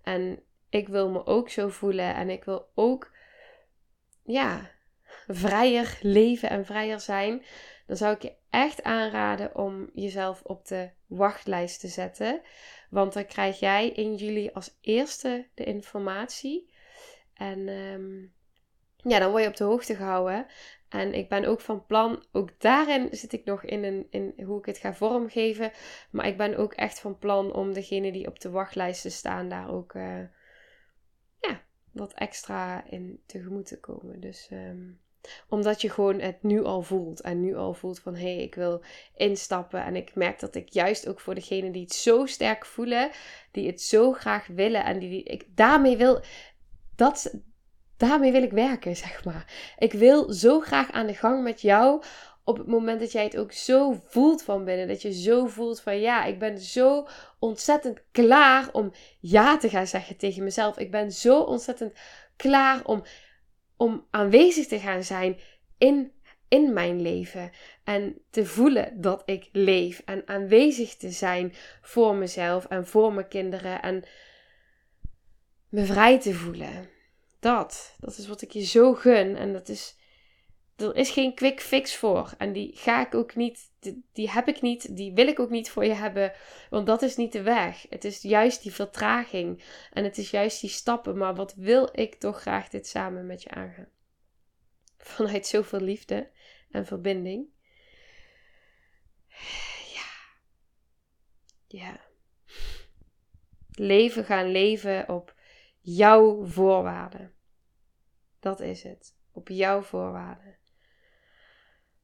En 0.03 0.42
ik 0.68 0.88
wil 0.88 1.11
me 1.11 1.27
ook 1.27 1.48
zo 1.48 1.68
voelen 1.68 2.14
en 2.14 2.31
ik 2.31 2.44
wil 2.44 2.68
ook 2.75 3.12
ja, 4.23 4.71
vrijer 5.27 5.99
leven 6.01 6.51
en 6.51 6.67
vrijer 6.67 7.01
zijn, 7.01 7.43
dan 7.87 7.97
zou 7.97 8.15
ik 8.15 8.23
je 8.23 8.35
echt 8.51 8.83
aanraden 8.83 9.57
om 9.57 9.91
jezelf 9.95 10.43
op 10.43 10.67
de 10.67 10.91
wachtlijst 11.07 11.81
te 11.81 11.89
zetten. 11.89 12.41
Want 12.91 13.13
dan 13.13 13.27
krijg 13.27 13.61
jij 13.61 13.89
in 13.89 14.15
juli 14.15 14.51
als 14.53 14.79
eerste 14.81 15.47
de 15.55 15.65
informatie. 15.65 16.71
En 17.35 17.69
ehm, 17.69 18.21
ja, 19.11 19.19
dan 19.19 19.31
word 19.31 19.43
je 19.43 19.49
op 19.49 19.57
de 19.57 19.65
hoogte 19.65 19.95
gehouden. 19.95 20.47
En 20.89 21.15
ik 21.15 21.29
ben 21.29 21.45
ook 21.45 21.61
van 21.61 21.87
plan, 21.87 22.25
ook 22.33 22.61
daarin 22.61 23.09
zit 23.11 23.33
ik 23.33 23.45
nog 23.45 23.65
in, 23.65 23.85
een, 23.85 24.07
in 24.11 24.45
hoe 24.45 24.59
ik 24.59 24.67
het 24.67 24.79
ga 24.79 24.95
vormgeven. 24.95 25.73
Maar 26.11 26.27
ik 26.27 26.37
ben 26.37 26.57
ook 26.57 26.73
echt 26.73 27.01
van 27.01 27.19
plan 27.19 27.53
om 27.53 27.73
degene 27.73 28.13
die 28.13 28.27
op 28.27 28.41
de 28.41 28.51
wachtlijsten 28.51 29.11
staan 29.11 29.49
daar 29.49 29.71
ook 29.71 29.95
uh, 29.95 30.19
wat 31.93 32.13
extra 32.13 32.85
in 32.91 33.23
tegemoet 33.27 33.67
te 33.67 33.81
komen. 33.81 34.21
Dus 34.21 34.49
ehm, 34.51 34.91
omdat 35.49 35.81
je 35.81 35.91
gewoon 35.91 36.21
het 36.21 36.43
nu 36.43 36.65
al 36.65 36.83
voelt. 36.83 37.21
En 37.21 37.41
nu 37.41 37.57
al 37.57 37.75
voelt 37.75 38.01
van 38.01 38.15
hé, 38.15 38.35
hey, 38.35 38.43
ik 38.43 38.55
wil 38.55 38.83
instappen. 39.17 39.85
En 39.85 39.97
ik 39.97 40.15
merk 40.15 40.41
dat 40.41 40.55
ik 40.55 40.69
juist 40.69 41.09
ook 41.09 41.21
voor 41.21 41.35
degenen 41.35 41.73
die 41.73 41.83
het 41.83 41.93
zo 41.93 42.27
sterk 42.27 42.67
voelen, 42.67 43.11
die 43.51 43.67
het 43.67 43.83
zo 43.83 44.13
graag 44.13 44.47
willen 44.47 44.85
en 44.85 44.99
die, 44.99 45.09
die 45.09 45.23
ik 45.23 45.45
daarmee 45.55 45.97
wil. 45.97 46.23
Dat, 46.97 47.35
daarmee 47.97 48.33
wil 48.33 48.43
ik 48.43 48.53
werken, 48.53 48.97
zeg 49.07 49.25
maar. 49.25 49.75
Ik 49.79 49.93
wil 49.93 50.33
zo 50.33 50.61
graag 50.61 50.91
aan 50.91 51.07
de 51.07 51.15
gang 51.15 51.43
met 51.43 51.61
jou 51.61 52.03
op 52.45 52.59
het 52.59 52.67
moment 52.67 53.01
dat 53.01 53.13
jij 53.13 53.25
het 53.25 53.37
ook 53.37 53.53
zo 53.53 54.01
voelt 54.05 54.43
van 54.43 54.65
binnen. 54.65 54.89
Dat 54.89 55.03
je 55.03 55.13
zo 55.13 55.47
voelt 55.47 55.81
van 55.81 56.01
ja, 56.01 56.25
ik 56.25 56.39
ben 56.39 56.59
zo 56.59 57.07
ontzettend 57.39 58.03
klaar 58.11 58.69
om 58.73 58.93
ja 59.21 59.57
te 59.57 59.69
gaan 59.69 59.87
zeggen 59.87 60.17
tegen 60.17 60.45
mezelf. 60.45 60.79
Ik 60.79 60.91
ben 60.91 61.13
zo 61.13 61.41
ontzettend 61.41 61.93
klaar 62.37 62.85
om, 62.85 63.03
om 63.77 64.07
aanwezig 64.11 64.67
te 64.67 64.79
gaan 64.79 65.05
zijn 65.05 65.39
in, 65.79 66.13
in 66.49 66.73
mijn 66.73 67.01
leven. 67.01 67.51
En 67.85 68.23
te 68.31 68.47
voelen 68.47 69.01
dat 69.01 69.23
ik 69.25 69.49
leef. 69.53 70.03
En 70.05 70.23
aanwezig 70.29 70.97
te 70.97 71.11
zijn 71.11 71.55
voor 71.83 72.15
mezelf 72.15 72.65
en 72.65 72.87
voor 72.87 73.13
mijn 73.13 73.29
kinderen. 73.29 73.83
En 73.83 74.05
me 75.69 75.85
vrij 75.85 76.21
te 76.21 76.35
voelen. 76.35 76.89
Dat, 77.41 77.97
dat 77.99 78.19
is 78.19 78.27
wat 78.27 78.43
ik 78.43 78.51
je 78.51 78.65
zo 78.65 78.95
gun. 78.95 79.37
En 79.37 79.53
dat 79.53 79.69
is 79.69 79.97
er 80.77 80.97
is 80.97 81.11
geen 81.11 81.35
quick 81.35 81.61
fix 81.61 81.97
voor. 81.97 82.35
En 82.39 82.53
die 82.53 82.77
ga 82.77 83.07
ik 83.07 83.15
ook 83.15 83.35
niet, 83.35 83.71
die, 84.13 84.31
heb 84.31 84.49
ik 84.49 84.61
niet, 84.61 84.97
die 84.97 85.13
wil 85.13 85.27
ik 85.27 85.41
ook 85.41 85.51
niet 85.51 85.71
voor 85.71 85.85
je 85.85 85.93
hebben. 85.93 86.33
Want 86.71 86.87
dat 86.87 87.03
is 87.03 87.17
niet 87.17 87.33
de 87.33 87.43
weg. 87.43 87.87
Het 87.89 88.05
is 88.05 88.23
juist 88.23 88.63
die 88.63 88.73
vertraging. 88.73 89.63
En 89.93 90.05
het 90.05 90.19
is 90.19 90.31
juist 90.31 90.61
die 90.61 90.71
stappen. 90.71 91.17
Maar 91.17 91.35
wat 91.35 91.55
wil 91.55 91.89
ik 91.93 92.15
toch 92.15 92.41
graag 92.41 92.69
dit 92.69 92.87
samen 92.87 93.27
met 93.27 93.43
je 93.43 93.51
aangaan? 93.51 93.89
Vanuit 94.99 95.47
zoveel 95.47 95.81
liefde 95.81 96.31
en 96.71 96.87
verbinding. 96.87 97.47
Ja. 99.95 100.11
Ja. 101.67 102.01
Leven 103.71 104.25
gaan 104.25 104.51
leven 104.51 105.09
op 105.09 105.35
jouw 105.81 106.47
voorwaarden. 106.47 107.35
Dat 108.41 108.61
is 108.61 108.83
het. 108.83 109.17
Op 109.33 109.49
jouw 109.49 109.83
voorwaarden. 109.83 110.57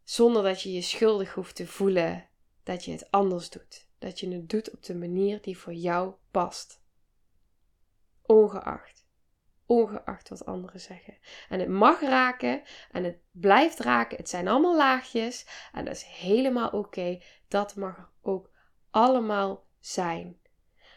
Zonder 0.08 0.42
dat 0.42 0.62
je 0.62 0.72
je 0.72 0.82
schuldig 0.82 1.34
hoeft 1.34 1.56
te 1.56 1.66
voelen 1.66 2.28
dat 2.62 2.84
je 2.84 2.92
het 2.92 3.10
anders 3.10 3.50
doet. 3.50 3.88
Dat 3.98 4.20
je 4.20 4.28
het 4.28 4.50
doet 4.50 4.70
op 4.70 4.82
de 4.82 4.94
manier 4.94 5.42
die 5.42 5.58
voor 5.58 5.72
jou 5.72 6.14
past. 6.30 6.82
Ongeacht. 8.22 9.06
Ongeacht 9.66 10.28
wat 10.28 10.46
anderen 10.46 10.80
zeggen. 10.80 11.16
En 11.48 11.60
het 11.60 11.68
mag 11.68 12.00
raken 12.00 12.62
en 12.90 13.04
het 13.04 13.18
blijft 13.30 13.78
raken. 13.78 14.16
Het 14.16 14.28
zijn 14.28 14.48
allemaal 14.48 14.76
laagjes 14.76 15.46
en 15.72 15.84
dat 15.84 15.94
is 15.94 16.02
helemaal 16.02 16.70
oké. 16.70 17.20
Dat 17.48 17.76
mag 17.76 17.96
er 17.96 18.08
ook 18.20 18.50
allemaal 18.90 19.64
zijn. 19.80 20.38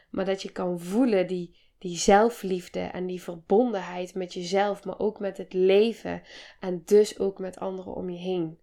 Maar 0.10 0.26
dat 0.26 0.42
je 0.42 0.52
kan 0.52 0.80
voelen 0.80 1.28
die, 1.28 1.58
die 1.78 1.98
zelfliefde 1.98 2.80
en 2.80 3.06
die 3.06 3.22
verbondenheid 3.22 4.16
met 4.16 4.34
jezelf, 4.34 4.86
maar 4.86 5.00
ook 5.00 5.20
met 5.20 5.38
het 5.38 5.54
leven 5.54 6.22
en 6.60 6.82
dus 6.86 7.20
ook 7.20 7.40
met 7.40 7.60
anderen 7.60 7.94
om 7.94 8.10
je 8.10 8.20
heen. 8.20 8.61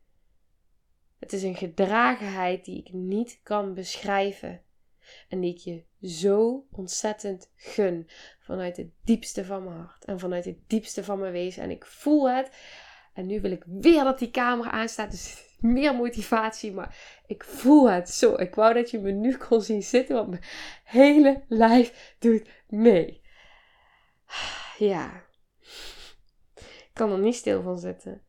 Het 1.18 1.32
is 1.32 1.42
een 1.42 1.56
gedragenheid 1.56 2.64
die 2.64 2.78
ik 2.78 2.92
niet 2.92 3.40
kan 3.42 3.74
beschrijven. 3.74 4.62
En 5.28 5.40
die 5.40 5.54
ik 5.54 5.58
je 5.58 5.84
zo 6.08 6.66
ontzettend 6.70 7.52
gun. 7.56 8.08
Vanuit 8.40 8.76
het 8.76 8.90
diepste 9.04 9.44
van 9.44 9.64
mijn 9.64 9.76
hart. 9.76 10.04
En 10.04 10.18
vanuit 10.18 10.44
het 10.44 10.58
diepste 10.66 11.04
van 11.04 11.18
mijn 11.18 11.32
wezen. 11.32 11.62
En 11.62 11.70
ik 11.70 11.86
voel 11.86 12.30
het. 12.30 12.50
En 13.12 13.26
nu 13.26 13.40
wil 13.40 13.50
ik 13.50 13.64
weer 13.66 14.04
dat 14.04 14.18
die 14.18 14.30
camera 14.30 14.70
aanstaat. 14.70 15.10
Dus 15.10 15.44
meer 15.58 15.94
motivatie, 15.94 16.72
maar 16.72 17.20
ik 17.26 17.44
voel 17.44 17.90
het 17.90 18.10
zo. 18.10 18.34
Ik 18.34 18.54
wou 18.54 18.74
dat 18.74 18.90
je 18.90 18.98
me 18.98 19.10
nu 19.10 19.36
kon 19.36 19.62
zien 19.62 19.82
zitten, 19.82 20.14
want 20.14 20.28
mijn 20.28 20.44
hele 20.84 21.44
lijf 21.48 22.14
doet 22.18 22.48
mee. 22.68 23.20
Ja, 24.78 25.24
ik 26.54 26.90
kan 26.92 27.12
er 27.12 27.18
niet 27.18 27.34
stil 27.34 27.62
van 27.62 27.78
zitten. 27.78 28.22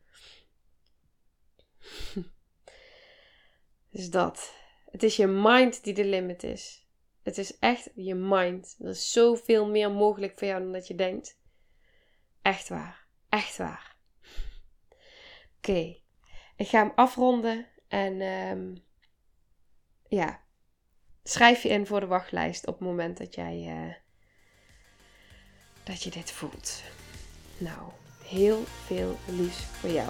Dus 3.89 4.09
dat. 4.09 4.53
Het 4.91 5.03
is 5.03 5.15
je 5.15 5.27
mind 5.27 5.83
die 5.83 5.93
de 5.93 6.05
limit 6.05 6.43
is. 6.43 6.87
Het 7.23 7.37
is 7.37 7.59
echt 7.59 7.89
je 7.95 8.15
mind. 8.15 8.75
Er 8.79 8.89
is 8.89 9.11
zoveel 9.11 9.67
meer 9.67 9.91
mogelijk 9.91 10.39
voor 10.39 10.47
jou 10.47 10.61
dan 10.61 10.71
dat 10.71 10.87
je 10.87 10.95
denkt. 10.95 11.39
Echt 12.41 12.69
waar. 12.69 13.07
Echt 13.29 13.57
waar. 13.57 13.95
Oké. 15.57 15.97
Ik 16.55 16.67
ga 16.67 16.79
hem 16.79 16.91
afronden. 16.95 17.67
En 17.87 18.21
um, 18.21 18.83
ja. 20.07 20.47
Schrijf 21.23 21.63
je 21.63 21.69
in 21.69 21.87
voor 21.87 21.99
de 21.99 22.05
wachtlijst 22.05 22.67
op 22.67 22.79
het 22.79 22.87
moment 22.87 23.17
dat 23.17 23.35
jij. 23.35 23.85
Uh, 23.85 23.93
dat 25.83 26.03
je 26.03 26.09
dit 26.09 26.31
voelt. 26.31 26.83
Nou, 27.57 27.91
heel 28.23 28.63
veel 28.63 29.17
liefs 29.27 29.63
voor 29.63 29.89
jou. 29.89 30.09